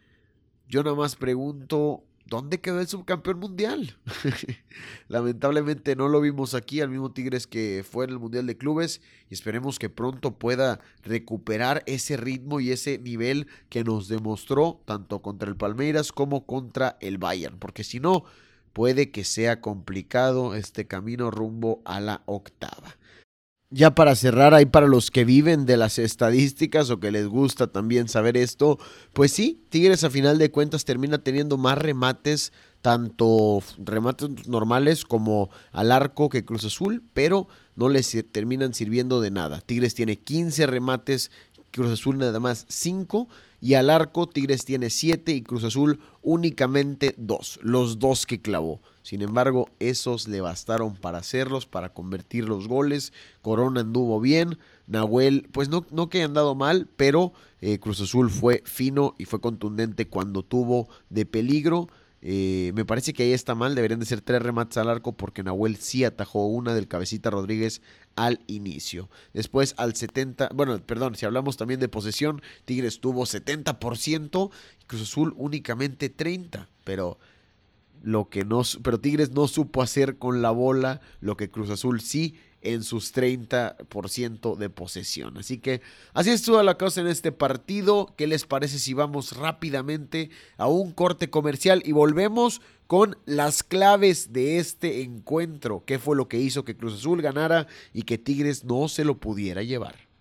yo 0.67 0.83
nada 0.83 0.97
más 0.97 1.15
pregunto, 1.15 2.05
¿dónde 2.25 2.61
quedó 2.61 2.81
el 2.81 2.89
subcampeón 2.89 3.39
mundial? 3.39 3.99
Lamentablemente 5.09 5.95
no 5.95 6.09
lo 6.09 6.23
vimos 6.23 6.55
aquí, 6.55 6.81
al 6.81 6.89
mismo 6.89 7.13
Tigres 7.13 7.47
que 7.47 7.85
fue 7.89 8.07
en 8.07 8.13
el 8.13 8.19
Mundial 8.19 8.47
de 8.47 8.57
Clubes, 8.57 9.03
y 9.29 9.35
esperemos 9.35 9.79
que 9.79 9.91
pronto 9.91 10.39
pueda 10.39 10.81
recuperar 11.03 11.83
ese 11.87 12.17
ritmo 12.17 12.61
y 12.61 12.71
ese 12.71 12.99
nivel 12.99 13.47
que 13.69 13.85
nos 13.85 14.09
demostró 14.09 14.83
tanto 14.87 15.21
contra 15.21 15.51
el 15.51 15.57
Palmeiras 15.57 16.11
como 16.11 16.47
contra 16.47 16.97
el 17.01 17.19
Bayern, 17.19 17.59
porque 17.59 17.85
si 17.85 18.01
no, 18.01 18.25
puede 18.73 19.11
que 19.11 19.25
sea 19.25 19.61
complicado 19.61 20.55
este 20.55 20.87
camino 20.87 21.31
rumbo 21.31 21.83
a 21.85 22.01
la 22.01 22.23
octava 22.25 22.97
ya 23.71 23.95
para 23.95 24.15
cerrar 24.15 24.55
ahí 24.55 24.67
para 24.67 24.87
los 24.87 25.11
que 25.11 25.25
viven 25.25 25.67
de 25.67 25.77
las 25.77 25.99
estadísticas 25.99 26.91
o 26.91 27.01
que 27.01 27.11
les 27.11 27.27
gusta 27.27 27.67
también 27.67 28.09
saber 28.09 28.37
esto, 28.37 28.79
pues 29.13 29.33
sí, 29.33 29.65
Tigres 29.69 30.05
a 30.05 30.11
final 30.11 30.39
de 30.39 30.51
cuentas 30.51 30.85
termina 30.85 31.19
teniendo 31.19 31.57
más 31.57 31.79
remates, 31.79 32.53
tanto 32.83 33.63
remates 33.79 34.47
normales 34.47 35.05
como 35.05 35.51
al 35.73 35.91
arco 35.91 36.29
que 36.29 36.45
Cruz 36.45 36.65
Azul, 36.65 37.03
pero 37.15 37.49
no 37.77 37.89
les 37.89 38.17
terminan 38.31 38.75
sirviendo 38.75 39.21
de 39.21 39.31
nada. 39.31 39.61
Tigres 39.61 39.95
tiene 39.95 40.19
15 40.19 40.67
remates, 40.67 41.31
Cruz 41.75 41.91
Azul 41.91 42.19
nada 42.19 42.39
más 42.39 42.67
5 42.69 43.27
y 43.61 43.75
al 43.75 43.91
arco 43.91 44.29
Tigres 44.29 44.65
tiene 44.65 44.91
7 44.91 45.33
y 45.33 45.43
Cruz 45.43 45.65
Azul 45.65 45.99
únicamente 46.23 47.15
2, 47.19 47.61
los 47.63 47.99
dos 47.99 48.27
que 48.27 48.41
clavó. 48.41 48.81
Sin 49.03 49.23
embargo, 49.23 49.69
esos 49.81 50.29
le 50.29 50.41
bastaron 50.41 50.95
para 50.95 51.19
hacerlos, 51.19 51.67
para 51.67 51.93
convertir 51.93 52.49
los 52.49 52.69
goles. 52.69 53.13
Corona 53.43 53.81
anduvo 53.81 54.21
bien. 54.21 54.57
Nahuel, 54.87 55.49
pues 55.51 55.69
no, 55.69 55.85
no 55.91 56.09
que 56.09 56.19
haya 56.19 56.27
andado 56.27 56.55
mal, 56.55 56.89
pero 56.97 57.33
eh, 57.61 57.81
Cruz 57.81 58.01
Azul 58.01 58.31
fue 58.31 58.63
fino 58.65 59.17
y 59.19 59.25
fue 59.25 59.41
contundente 59.41 60.07
cuando 60.07 60.45
tuvo 60.45 60.89
de 61.11 61.27
peligro. 61.27 61.89
Eh, 62.27 62.73
me 62.75 62.87
parece 62.87 63.13
que 63.13 63.23
ahí 63.23 63.35
está 63.35 63.55
mal, 63.55 63.75
deberían 63.75 64.01
de 64.01 64.07
ser 64.07 64.23
tres 64.23 64.41
remates 64.41 64.79
al 64.79 64.89
arco 64.89 65.13
porque 65.13 65.43
Nahuel 65.43 65.77
sí 65.77 66.05
atajó 66.05 66.47
una 66.47 66.75
del 66.75 66.89
cabecita 66.89 67.29
Rodríguez 67.29 67.83
al 68.17 68.41
inicio. 68.47 69.11
Después 69.35 69.75
al 69.77 69.95
70, 69.95 70.49
bueno, 70.55 70.81
perdón, 70.81 71.17
si 71.17 71.27
hablamos 71.27 71.59
también 71.59 71.81
de 71.81 71.89
posesión, 71.89 72.41
Tigres 72.65 73.01
tuvo 73.01 73.25
70% 73.25 74.51
y 74.81 74.85
Cruz 74.87 75.03
Azul 75.03 75.35
únicamente 75.37 76.09
30, 76.09 76.71
pero 76.83 77.19
lo 78.03 78.31
que 78.31 78.47
no, 78.47 78.63
pero 78.83 78.99
Tigres 78.99 79.33
no 79.33 79.47
supo 79.47 79.83
hacer 79.83 80.17
con 80.17 80.41
la 80.41 80.51
bola 80.51 81.03
lo 81.21 81.37
que 81.37 81.51
Cruz 81.51 81.69
Azul 81.69 82.01
sí 82.01 82.37
en 82.65 82.83
sus 82.83 83.15
30% 83.15 84.57
de 84.57 84.71
posesión. 84.71 85.39
Así 85.39 85.59
que 85.59 85.81
así 86.13 86.31
estuvo 86.31 86.63
la 86.63 86.77
cosa 86.77 87.01
en 87.01 87.07
este 87.07 87.33
partido. 87.33 88.13
¿Qué 88.17 88.27
les 88.27 88.45
parece 88.45 88.79
si 88.79 88.95
vamos 88.95 89.37
rápidamente 89.37 90.31
a 90.57 90.67
un 90.67 90.93
corte 90.93 91.31
comercial 91.31 91.83
y 91.85 91.93
volvemos 91.93 92.61
con 92.87 93.17
las 93.27 93.63
claves 93.63 94.33
de 94.33 94.59
este 94.59 95.03
encuentro? 95.03 95.85
¿Qué 95.87 95.99
fue 95.99 96.17
lo 96.17 96.29
que 96.29 96.39
hizo 96.39 96.65
que 96.65 96.77
Cruz 96.77 96.95
Azul 96.95 97.23
ganara 97.23 97.67
y 97.93 98.03
que 98.03 98.19
Tigres 98.19 98.65
no 98.65 98.89
se 98.89 99.05
lo 99.05 99.19
pudiera 99.19 99.63
llevar? 99.63 100.14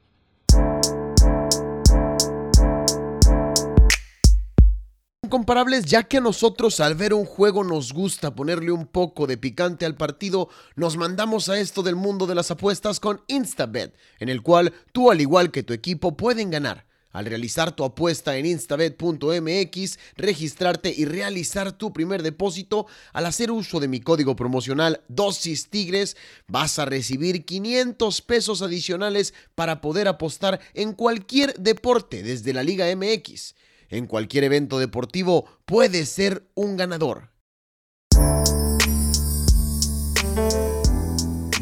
Comparables 5.34 5.86
ya 5.86 6.04
que 6.04 6.18
a 6.18 6.22
nosotros 6.22 6.80
al 6.80 6.94
ver 6.94 7.12
un 7.12 7.26
juego 7.26 7.64
nos 7.64 7.92
gusta 7.92 8.36
ponerle 8.36 8.72
un 8.72 8.86
poco 8.86 9.26
de 9.26 9.36
picante 9.36 9.84
al 9.84 9.96
partido, 9.96 10.48
nos 10.76 10.96
mandamos 10.96 11.50
a 11.50 11.58
esto 11.58 11.82
del 11.82 11.96
mundo 11.96 12.28
de 12.28 12.36
las 12.36 12.52
apuestas 12.52 13.00
con 13.00 13.20
Instabet, 13.26 13.96
en 14.20 14.30
el 14.30 14.44
cual 14.44 14.76
tú 14.92 15.10
al 15.10 15.22
igual 15.22 15.50
que 15.50 15.64
tu 15.64 15.74
equipo 15.74 16.16
pueden 16.16 16.52
ganar. 16.52 16.86
Al 17.10 17.26
realizar 17.26 17.76
tu 17.76 17.84
apuesta 17.84 18.38
en 18.38 18.46
instabet.mx, 18.46 19.98
registrarte 20.18 20.94
y 20.96 21.06
realizar 21.06 21.72
tu 21.72 21.94
primer 21.94 22.22
depósito, 22.22 22.86
al 23.12 23.26
hacer 23.26 23.50
uso 23.50 23.80
de 23.80 23.88
mi 23.88 24.02
código 24.02 24.36
promocional 24.36 25.02
Dosis 25.08 25.68
Tigres, 25.72 26.16
vas 26.46 26.78
a 26.78 26.86
recibir 26.86 27.44
500 27.44 28.22
pesos 28.22 28.62
adicionales 28.62 29.34
para 29.56 29.82
poder 29.82 30.08
apostar 30.08 30.60
en 30.76 30.94
cualquier 30.94 31.56
deporte 31.56 32.22
desde 32.22 32.54
la 32.54 32.62
Liga 32.62 32.86
MX 32.96 33.56
en 33.90 34.08
cualquier 34.08 34.44
evento 34.44 34.80
deportivo 34.80 35.46
puede 35.66 36.06
ser 36.06 36.48
un 36.56 36.78
ganador. 36.78 37.34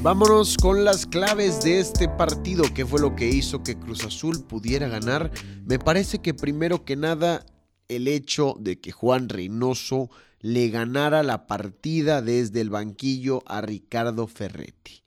Vámonos 0.02 0.58
con 0.58 0.84
las 0.84 1.06
claves 1.06 1.62
de 1.64 1.80
este 1.80 2.10
partido. 2.10 2.64
¿Qué 2.74 2.88
fue 2.88 3.00
lo 3.00 3.16
que 3.16 3.28
hizo 3.30 3.62
que 3.62 3.78
Cruz 3.78 4.04
Azul 4.04 4.44
pudiera 4.44 4.88
ganar? 4.88 5.30
Me 5.64 5.78
parece 5.78 6.20
que 6.20 6.34
primero 6.34 6.84
que 6.84 6.96
nada 6.96 7.46
el 7.88 8.08
hecho 8.08 8.56
de 8.60 8.80
que 8.80 8.92
Juan 8.92 9.30
Reynoso 9.30 10.10
le 10.40 10.70
ganara 10.70 11.22
la 11.22 11.46
partida 11.46 12.24
desde 12.24 12.62
el 12.62 12.72
banquillo 12.72 13.44
a 13.46 13.62
Ricardo 13.62 14.26
Ferretti. 14.26 15.01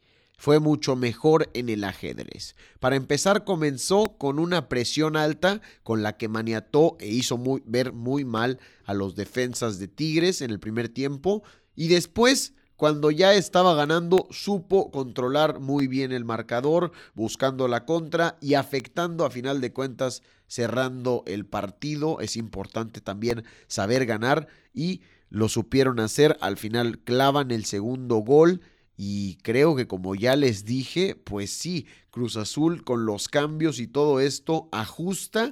Fue 0.44 0.60
mucho 0.60 0.94
mejor 0.94 1.48
en 1.54 1.70
el 1.70 1.84
ajedrez. 1.84 2.54
Para 2.78 2.96
empezar 2.96 3.44
comenzó 3.44 4.18
con 4.18 4.38
una 4.38 4.68
presión 4.68 5.16
alta 5.16 5.62
con 5.82 6.02
la 6.02 6.18
que 6.18 6.28
maniató 6.28 6.98
e 7.00 7.08
hizo 7.08 7.40
ver 7.64 7.94
muy 7.94 8.26
mal 8.26 8.58
a 8.84 8.92
los 8.92 9.16
defensas 9.16 9.78
de 9.78 9.88
Tigres 9.88 10.42
en 10.42 10.50
el 10.50 10.60
primer 10.60 10.90
tiempo 10.90 11.44
y 11.74 11.88
después 11.88 12.52
cuando 12.76 13.10
ya 13.10 13.32
estaba 13.32 13.74
ganando, 13.74 14.28
supo 14.32 14.90
controlar 14.90 15.60
muy 15.60 15.86
bien 15.86 16.12
el 16.12 16.26
marcador, 16.26 16.92
buscando 17.14 17.66
la 17.66 17.86
contra 17.86 18.36
y 18.42 18.52
afectando 18.52 19.24
a 19.24 19.30
final 19.30 19.62
de 19.62 19.72
cuentas, 19.72 20.22
cerrando 20.46 21.22
el 21.26 21.46
partido. 21.46 22.20
Es 22.20 22.36
importante 22.36 23.00
también 23.00 23.44
saber 23.66 24.04
ganar 24.04 24.48
y 24.74 25.00
lo 25.30 25.48
supieron 25.48 26.00
hacer. 26.00 26.36
Al 26.42 26.58
final 26.58 26.98
clavan 26.98 27.50
el 27.50 27.64
segundo 27.64 28.16
gol. 28.16 28.60
Y 28.96 29.36
creo 29.36 29.74
que 29.74 29.86
como 29.86 30.14
ya 30.14 30.36
les 30.36 30.64
dije, 30.64 31.16
pues 31.16 31.50
sí, 31.50 31.86
Cruz 32.10 32.36
Azul 32.36 32.84
con 32.84 33.06
los 33.06 33.28
cambios 33.28 33.80
y 33.80 33.86
todo 33.88 34.20
esto 34.20 34.68
ajusta 34.70 35.50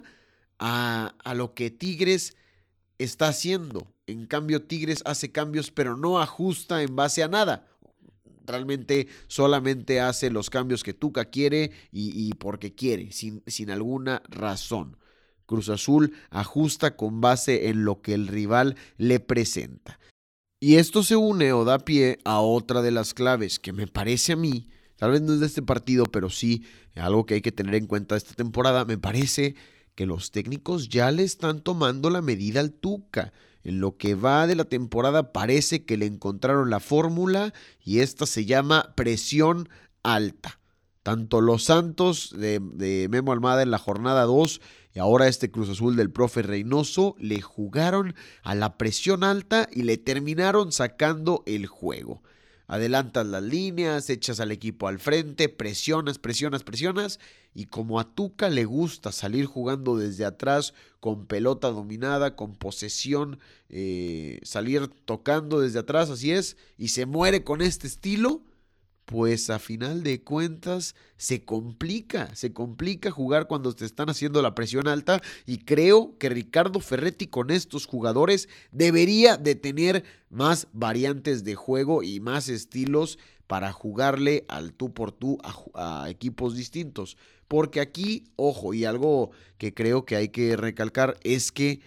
a, 0.59 1.35
lo 1.35 1.55
que 1.55 1.71
Tigres 1.71 2.37
está 2.99 3.29
haciendo. 3.29 3.93
En 4.07 4.27
cambio, 4.27 4.63
Tigres 4.63 5.03
hace 5.05 5.33
cambios, 5.33 5.71
pero 5.73 5.97
no 5.97 6.21
ajusta 6.21 6.83
en 6.83 6.95
base 6.95 7.23
a 7.23 7.29
nada. 7.29 7.67
Realmente 8.47 9.09
solamente 9.27 10.01
hace 10.01 10.31
los 10.31 10.51
cambios 10.51 10.85
que 10.85 10.95
Tuca 10.95 11.25
quiere 11.25 11.73
y, 11.91 12.33
porque 12.35 12.75
quiere, 12.75 13.11
sin, 13.13 13.43
sin 13.47 13.71
alguna 13.71 14.23
razón. 14.29 14.97
Cruz 15.47 15.69
Azul 15.69 16.15
ajusta 16.31 16.97
con 16.97 17.21
base 17.21 17.69
en 17.69 17.85
lo 17.85 18.03
que 18.03 18.15
el 18.15 18.29
rival 18.29 18.77
le 18.97 19.21
presenta. 19.21 19.99
Y 20.63 20.77
esto 20.77 21.03
se 21.03 21.17
une 21.17 21.53
o 21.53 21.65
da 21.65 21.81
pie 21.81 22.21
a 22.25 22.39
otra 22.39 22.83
de 22.83 22.93
las 22.93 23.15
claves 23.15 23.59
que 23.59 23.73
me 23.73 23.89
parece 23.89 24.35
a 24.35 24.37
mí, 24.37 24.69
tal 24.95 25.11
vez 25.11 25.21
no 25.21 25.33
es 25.33 25.41
de 25.41 25.47
este 25.47 25.61
partido, 25.61 26.05
pero 26.05 26.31
sí 26.31 26.63
algo 26.95 27.27
que 27.27 27.35
hay 27.35 27.41
que 27.41 27.51
tener 27.51 27.75
en 27.75 27.89
cuenta 27.89 28.15
esta 28.15 28.35
temporada, 28.35 28.85
me 28.85 28.97
parece 28.97 29.57
que 29.97 30.07
los 30.07 30.31
técnicos 30.31 30.89
ya 30.89 31.11
le 31.11 31.25
están 31.25 31.63
tomando 31.63 32.11
la 32.11 32.23
medida 32.23 32.61
al 32.61 32.71
Tuca. 32.75 33.33
En 33.65 33.81
lo 33.81 33.97
que 33.97 34.15
va 34.15 34.47
de 34.47 34.55
la 34.55 34.65
temporada 34.65 35.33
parece 35.33 35.85
que 35.85 35.97
le 35.97 36.07
encontraron 36.07 36.71
la 36.71 36.79
fórmula 36.79 37.53
y 37.85 37.99
esta 37.99 38.25
se 38.25 38.45
llama 38.45 38.93
presión 38.95 39.69
alta. 40.05 40.61
Tanto 41.03 41.41
los 41.41 41.65
Santos 41.65 42.37
de, 42.39 43.09
Memo 43.11 43.33
Almada 43.33 43.63
en 43.63 43.73
la 43.73 43.79
jornada 43.79 44.23
2 44.27 44.61
y 44.95 44.99
ahora 44.99 45.29
este 45.29 45.51
Cruz 45.51 45.69
Azul 45.69 45.97
del 45.97 46.11
profe 46.11 46.43
Reynoso 46.43 47.15
le 47.19 47.41
jugaron 47.41 48.15
a 48.43 48.55
la 48.55 48.77
presión 48.77 49.25
alta 49.25 49.69
y 49.73 49.83
le 49.83 49.97
terminaron 49.97 50.73
sacando 50.73 51.43
el 51.47 51.67
juego 51.67 52.23
adelantas 52.73 53.27
las 53.27 53.43
líneas, 53.43 54.09
echas 54.09 54.41
al 54.41 54.51
equipo 54.51 54.89
al 54.89 54.99
frente, 54.99 55.51
presionas, 55.51 56.19
presionas, 56.19 56.63
presionas. 56.63 57.21
Y 57.53 57.67
como 57.67 58.01
a 58.01 58.15
Tuca 58.15 58.49
le 58.49 58.65
gusta 58.65 59.13
salir 59.13 59.45
jugando 59.45 59.99
desde 59.99 60.25
atrás 60.25 60.73
con 60.99 61.27
pelota 61.27 61.69
dominada, 61.69 62.35
con 62.35 62.55
posesión, 62.55 63.39
eh, 63.69 64.41
salir 64.43 64.89
tocando 65.05 65.61
desde 65.61 65.81
atrás, 65.81 66.09
así 66.09 66.33
es, 66.33 66.57
y 66.79 66.89
se 66.89 67.05
muere 67.05 67.45
con 67.45 67.61
este 67.61 67.87
estilo, 67.87 68.41
pues 69.05 69.51
a 69.51 69.59
final 69.59 70.03
de 70.03 70.23
cuentas 70.23 70.95
se 71.17 71.45
complica, 71.45 72.35
se 72.35 72.53
complica 72.53 73.11
jugar 73.11 73.47
cuando 73.47 73.75
te 73.75 73.85
están 73.85 74.09
haciendo 74.09 74.41
la 74.43 74.55
presión 74.55 74.89
alta 74.89 75.21
y 75.47 75.59
creo 75.59 76.17
que 76.19 76.29
Ricardo 76.29 76.81
Ferretti 76.81 77.27
con 77.27 77.51
estos 77.51 77.87
jugadores 77.87 78.49
debería 78.71 79.37
de 79.37 79.55
tener 79.55 80.05
más 80.31 80.69
variantes 80.73 81.45
de 81.45 81.55
juego 81.55 82.03
y 82.03 82.21
más 82.21 82.49
estilos 82.49 83.19
para 83.47 83.73
jugarle 83.73 84.47
al 84.49 84.73
tú 84.73 84.95
por 84.95 85.13
tú 85.13 85.39
a, 85.43 86.05
a 86.05 86.11
equipos 86.11 86.57
distintos. 86.57 87.17
Porque 87.49 87.81
aquí, 87.81 88.25
ojo, 88.37 88.73
y 88.73 88.87
algo 88.87 89.31
que 89.59 89.75
creo 89.75 90.07
que 90.07 90.17
hay 90.17 90.29
que 90.31 90.57
recalcar 90.57 91.19
es 91.23 91.53
que 91.53 91.81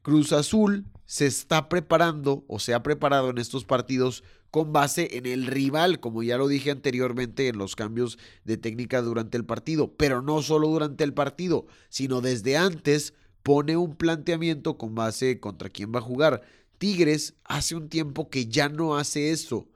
Cruz 0.00 0.32
Azul 0.32 0.86
se 1.04 1.26
está 1.26 1.68
preparando 1.68 2.44
o 2.48 2.58
se 2.58 2.72
ha 2.72 2.82
preparado 2.82 3.28
en 3.28 3.38
estos 3.38 3.64
partidos 3.66 4.24
con 4.52 4.70
base 4.70 5.16
en 5.16 5.24
el 5.24 5.46
rival, 5.46 5.98
como 5.98 6.22
ya 6.22 6.36
lo 6.36 6.46
dije 6.46 6.70
anteriormente 6.70 7.48
en 7.48 7.56
los 7.56 7.74
cambios 7.74 8.18
de 8.44 8.58
técnica 8.58 9.00
durante 9.00 9.38
el 9.38 9.46
partido, 9.46 9.94
pero 9.96 10.20
no 10.20 10.42
solo 10.42 10.68
durante 10.68 11.04
el 11.04 11.14
partido, 11.14 11.64
sino 11.88 12.20
desde 12.20 12.58
antes 12.58 13.14
pone 13.42 13.78
un 13.78 13.96
planteamiento 13.96 14.76
con 14.76 14.94
base 14.94 15.40
contra 15.40 15.70
quién 15.70 15.90
va 15.90 16.00
a 16.00 16.02
jugar. 16.02 16.42
Tigres 16.76 17.34
hace 17.44 17.74
un 17.74 17.88
tiempo 17.88 18.28
que 18.28 18.44
ya 18.46 18.68
no 18.68 18.98
hace 18.98 19.30
eso. 19.30 19.68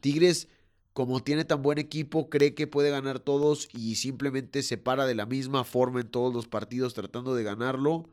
Tigres, 0.00 0.48
como 0.94 1.22
tiene 1.22 1.44
tan 1.44 1.62
buen 1.62 1.78
equipo, 1.78 2.28
cree 2.28 2.54
que 2.54 2.66
puede 2.66 2.90
ganar 2.90 3.20
todos 3.20 3.68
y 3.72 3.94
simplemente 3.94 4.64
se 4.64 4.78
para 4.78 5.06
de 5.06 5.14
la 5.14 5.26
misma 5.26 5.62
forma 5.62 6.00
en 6.00 6.08
todos 6.08 6.34
los 6.34 6.48
partidos 6.48 6.92
tratando 6.92 7.36
de 7.36 7.44
ganarlo. 7.44 8.10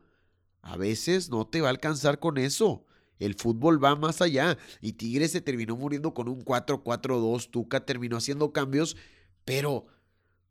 A 0.60 0.76
veces 0.76 1.30
no 1.30 1.48
te 1.48 1.60
va 1.60 1.66
a 1.66 1.70
alcanzar 1.70 2.20
con 2.20 2.38
eso. 2.38 2.84
El 3.22 3.34
fútbol 3.34 3.82
va 3.82 3.94
más 3.94 4.20
allá 4.20 4.58
y 4.80 4.94
Tigres 4.94 5.30
se 5.30 5.40
terminó 5.40 5.76
muriendo 5.76 6.12
con 6.12 6.28
un 6.28 6.44
4-4-2. 6.44 7.50
Tuca 7.50 7.84
terminó 7.86 8.16
haciendo 8.16 8.52
cambios, 8.52 8.96
pero 9.44 9.86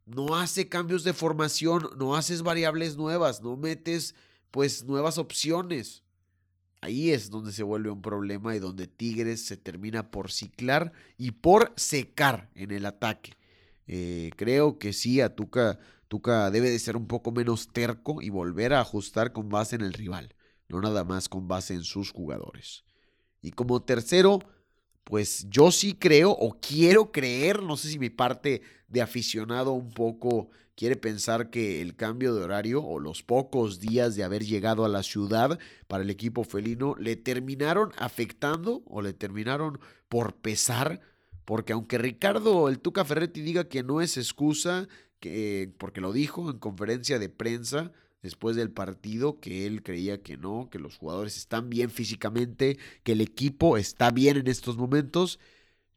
no 0.06 0.36
hace 0.38 0.70
cambios 0.70 1.04
de 1.04 1.12
formación, 1.12 1.90
no 1.98 2.16
haces 2.16 2.44
variables 2.44 2.96
nuevas, 2.96 3.42
no 3.42 3.58
metes 3.58 4.16
pues 4.52 4.86
nuevas 4.86 5.18
opciones. 5.18 6.04
Ahí 6.80 7.12
es 7.12 7.30
donde 7.30 7.52
se 7.52 7.64
vuelve 7.64 7.92
un 7.92 8.02
problema 8.02 8.56
y 8.56 8.60
donde 8.60 8.88
Tigres 8.88 9.46
se 9.46 9.58
termina 9.58 10.10
por 10.10 10.32
ciclar 10.32 10.94
y 11.18 11.32
por 11.32 11.74
secar 11.76 12.50
en 12.56 12.72
el 12.72 12.86
ataque. 12.86 13.34
Eh, 13.86 14.32
creo 14.38 14.80
que 14.80 14.94
sí, 14.94 15.20
a 15.20 15.36
Tuca, 15.36 15.78
Tuca 16.08 16.50
debe 16.52 16.70
de 16.70 16.80
ser 16.80 16.96
un 16.96 17.08
poco 17.08 17.34
menos 17.34 17.68
terco 17.74 18.22
y 18.22 18.30
volver 18.30 18.74
a 18.74 18.80
ajustar 18.80 19.34
con 19.34 19.50
base 19.50 19.76
en 19.76 19.82
el 19.82 19.92
rival 19.92 20.34
no 20.72 20.82
nada 20.82 21.04
más 21.04 21.30
con 21.30 21.48
base 21.48 21.74
en 21.74 21.84
sus 21.84 22.12
jugadores. 22.12 22.84
Y 23.42 23.52
como 23.52 23.82
tercero, 23.82 24.40
pues 25.04 25.48
yo 25.50 25.72
sí 25.72 25.94
creo 25.94 26.32
o 26.32 26.60
quiero 26.60 27.12
creer, 27.12 27.62
no 27.62 27.78
sé 27.78 27.90
si 27.90 28.00
mi 28.00 28.10
parte 28.10 28.62
de 28.88 29.02
aficionado 29.02 29.74
un 29.74 29.92
poco 29.92 30.50
quiere 30.76 30.96
pensar 30.96 31.50
que 31.50 31.82
el 31.82 31.96
cambio 31.96 32.34
de 32.34 32.44
horario 32.44 32.84
o 32.84 33.00
los 33.00 33.24
pocos 33.24 33.80
días 33.80 34.16
de 34.16 34.24
haber 34.24 34.44
llegado 34.44 34.86
a 34.86 34.90
la 34.90 35.04
ciudad 35.04 35.60
para 35.88 36.04
el 36.04 36.10
equipo 36.10 36.44
felino 36.44 36.96
le 36.98 37.16
terminaron 37.16 37.92
afectando 37.98 38.84
o 38.88 39.02
le 39.02 39.14
terminaron 39.14 39.80
por 40.08 40.36
pesar, 40.36 41.02
porque 41.46 41.74
aunque 41.74 41.98
Ricardo 41.98 42.70
el 42.70 42.80
Tuca 42.80 43.06
Ferretti 43.06 43.42
diga 43.42 43.66
que 43.66 43.84
no 43.84 44.02
es 44.02 44.18
excusa, 44.18 44.88
que, 45.20 45.74
porque 45.78 46.02
lo 46.02 46.14
dijo 46.14 46.50
en 46.50 46.60
conferencia 46.60 47.20
de 47.20 47.30
prensa, 47.30 47.92
después 48.22 48.56
del 48.56 48.72
partido 48.72 49.40
que 49.40 49.66
él 49.66 49.84
creía 49.84 50.22
que 50.22 50.38
no, 50.38 50.70
que 50.72 50.80
los 50.80 50.98
jugadores 50.98 51.38
están 51.38 51.70
bien 51.70 51.90
físicamente, 51.90 52.78
que 53.04 53.14
el 53.14 53.22
equipo 53.22 53.78
está 53.78 54.12
bien 54.12 54.38
en 54.38 54.48
estos 54.48 54.78
momentos. 54.78 55.40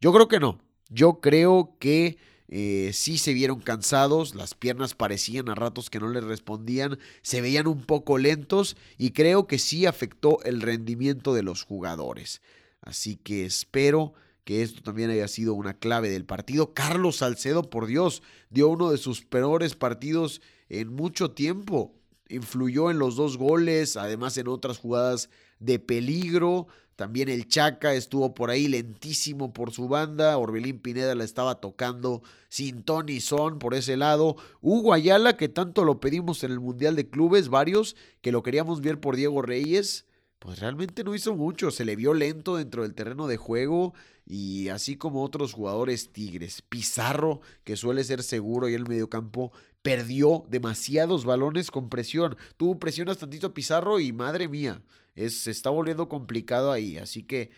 Yo 0.01 0.13
creo 0.13 0.29
que 0.29 0.41
no. 0.41 0.61
Yo 0.89 1.21
creo 1.21 1.77
que 1.79 2.19
eh, 2.49 2.91
sí 2.93 3.19
se 3.19 3.33
vieron 3.33 3.61
cansados, 3.61 4.35
las 4.35 4.55
piernas 4.55 4.95
parecían 4.95 5.49
a 5.49 5.55
ratos 5.55 5.91
que 5.91 6.01
no 6.01 6.09
les 6.09 6.25
respondían, 6.25 6.99
se 7.23 7.41
veían 7.41 7.67
un 7.67 7.83
poco 7.83 8.19
lentos 8.19 8.77
y 8.99 9.11
creo 9.11 9.47
que 9.47 9.59
sí 9.59 9.87
afectó 9.87 10.43
el 10.45 10.61
rendimiento 10.61 11.35
de 11.35 11.43
los 11.43 11.63
jugadores. 11.63 12.43
Así 12.81 13.17
que 13.17 13.47
espero 13.47 14.13
que 14.45 14.63
esto 14.63 14.83
también 14.83 15.09
haya 15.11 15.27
sido 15.27 15.55
una 15.55 15.75
clave 15.75 16.11
del 16.11 16.27
partido. 16.27 16.75
Carlos 16.75 17.17
Salcedo, 17.17 17.71
por 17.71 17.87
Dios, 17.87 18.23
dio 18.51 18.69
uno 18.69 18.91
de 18.91 18.99
sus 18.99 19.25
peores 19.25 19.75
partidos 19.75 20.43
en 20.69 20.93
mucho 20.93 21.31
tiempo 21.31 21.95
influyó 22.29 22.91
en 22.91 22.99
los 22.99 23.17
dos 23.17 23.37
goles, 23.37 23.97
además 23.97 24.37
en 24.39 24.49
otras 24.49 24.79
jugadas 24.79 25.31
de 25.59 25.79
peligro. 25.79 26.67
También 26.97 27.29
el 27.29 27.49
Chaca 27.49 27.93
estuvo 27.95 28.35
por 28.35 28.51
ahí 28.51 28.69
lentísimo 28.69 29.53
por 29.53 29.73
su 29.73 29.89
banda. 29.89 30.39
Orbelín 30.39 30.79
Pineda 30.79 31.15
la 31.15 31.25
estaba 31.25 31.57
tocando 31.61 32.23
sin 32.49 32.85
ton 32.85 33.09
y 33.09 33.21
son 33.21 33.59
por 33.59 33.75
ese 33.75 33.97
lado. 33.97 34.37
Hugo 34.61 34.93
Ayala, 34.93 35.37
que 35.37 35.49
tanto 35.49 35.85
lo 35.85 35.99
pedimos 35.99 36.45
en 36.45 36.53
el 36.53 36.61
Mundial 36.61 36.95
de 36.95 37.09
Clubes, 37.09 37.49
varios 37.49 37.97
que 38.21 38.31
lo 38.31 38.45
queríamos 38.45 38.81
ver 38.81 39.01
por 39.01 39.17
Diego 39.17 39.43
Reyes, 39.43 40.07
pues 40.39 40.61
realmente 40.61 41.03
no 41.03 41.17
hizo 41.17 41.35
mucho. 41.35 41.73
Se 41.73 41.85
le 41.85 41.97
vio 41.97 42.15
lento 42.15 42.57
dentro 42.57 42.83
del 42.83 42.95
terreno 42.95 43.27
de 43.27 43.39
juego 43.39 43.93
y 44.25 44.69
así 44.69 44.97
como 44.97 45.25
otros 45.25 45.53
jugadores 45.53 46.13
tigres. 46.13 46.63
Pizarro, 46.63 47.41
que 47.65 47.77
suele 47.77 48.05
ser 48.05 48.23
seguro 48.23 48.69
y 48.69 48.75
el 48.75 48.87
mediocampo, 48.87 49.51
perdió 49.85 50.47
demasiados 50.49 51.27
balones 51.27 51.71
con 51.71 51.91
presión. 51.91 52.39
Tuvo 52.57 52.79
presión 52.79 53.07
tantito 53.15 53.53
Pizarro 53.53 54.01
y 54.01 54.15
madre 54.15 54.49
mía, 54.49 54.81
es, 55.15 55.43
se 55.43 55.51
está 55.51 55.69
volviendo 55.69 56.09
complicado 56.09 56.73
ahí. 56.73 56.97
Así 56.97 57.23
que 57.23 57.51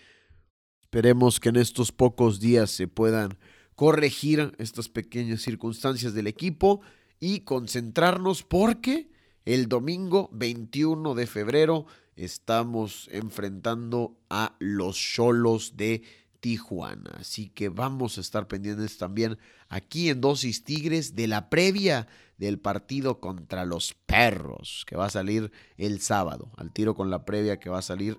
esperemos 0.83 1.39
que 1.39 1.51
en 1.51 1.57
estos 1.57 1.93
pocos 1.93 2.41
días 2.41 2.73
se 2.73 2.89
puedan 2.89 3.39
corregir 3.77 4.53
estas 4.59 4.89
pequeñas 4.89 5.41
circunstancias 5.43 6.15
del 6.15 6.27
equipo 6.27 6.81
y 7.21 7.41
concentrarnos 7.41 8.43
porque 8.43 9.09
el 9.45 9.69
domingo 9.69 10.29
21 10.33 11.15
de 11.15 11.27
febrero 11.29 11.87
estamos 12.17 13.09
enfrentando 13.13 14.19
a 14.31 14.57
los 14.59 14.97
Cholos 14.97 15.77
de 15.77 16.03
Tijuana. 16.47 17.11
Así 17.19 17.49
que 17.49 17.71
vamos 17.71 18.19
a 18.19 18.21
estar 18.21 18.47
pendientes 18.47 18.99
también 18.99 19.37
aquí 19.69 20.11
en 20.11 20.21
Dosis 20.21 20.63
Tigres 20.63 21.17
de 21.17 21.27
la 21.27 21.51
previa 21.51 22.07
del 22.39 22.61
partido 22.61 23.19
contra 23.19 23.65
los 23.65 23.95
Perros, 24.07 24.85
que 24.87 24.95
va 24.95 25.07
a 25.07 25.11
salir 25.11 25.51
el 25.77 26.01
sábado. 26.01 26.53
Al 26.57 26.71
tiro 26.73 26.95
con 26.95 27.11
la 27.11 27.25
previa 27.25 27.59
que 27.59 27.69
va 27.69 27.79
a 27.79 27.83
salir 27.83 28.17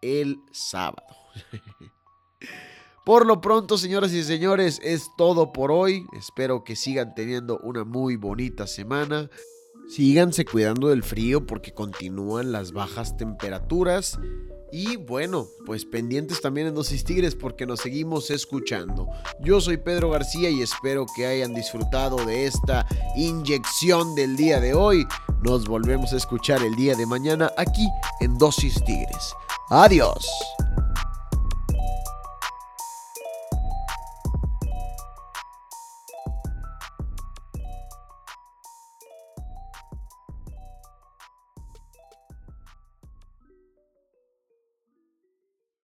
el 0.00 0.38
sábado. 0.52 1.16
Por 3.04 3.26
lo 3.26 3.40
pronto, 3.40 3.78
señoras 3.78 4.12
y 4.12 4.22
señores, 4.22 4.78
es 4.84 5.10
todo 5.18 5.52
por 5.52 5.72
hoy. 5.72 6.06
Espero 6.16 6.62
que 6.62 6.76
sigan 6.76 7.16
teniendo 7.16 7.58
una 7.64 7.82
muy 7.82 8.14
bonita 8.14 8.68
semana. 8.68 9.28
Síganse 9.88 10.44
cuidando 10.44 10.86
del 10.90 11.02
frío 11.02 11.46
porque 11.46 11.74
continúan 11.74 12.52
las 12.52 12.70
bajas 12.70 13.16
temperaturas. 13.16 14.20
Y 14.72 14.96
bueno, 14.96 15.48
pues 15.66 15.84
pendientes 15.84 16.40
también 16.40 16.68
en 16.68 16.74
Dosis 16.74 17.04
Tigres 17.04 17.34
porque 17.34 17.66
nos 17.66 17.80
seguimos 17.80 18.30
escuchando. 18.30 19.08
Yo 19.40 19.60
soy 19.60 19.76
Pedro 19.78 20.10
García 20.10 20.50
y 20.50 20.62
espero 20.62 21.06
que 21.16 21.26
hayan 21.26 21.54
disfrutado 21.54 22.24
de 22.24 22.46
esta 22.46 22.86
inyección 23.16 24.14
del 24.14 24.36
día 24.36 24.60
de 24.60 24.74
hoy. 24.74 25.06
Nos 25.42 25.66
volvemos 25.66 26.12
a 26.12 26.16
escuchar 26.16 26.62
el 26.62 26.74
día 26.76 26.94
de 26.94 27.06
mañana 27.06 27.50
aquí 27.56 27.88
en 28.20 28.38
Dosis 28.38 28.82
Tigres. 28.84 29.34
Adiós. 29.70 30.26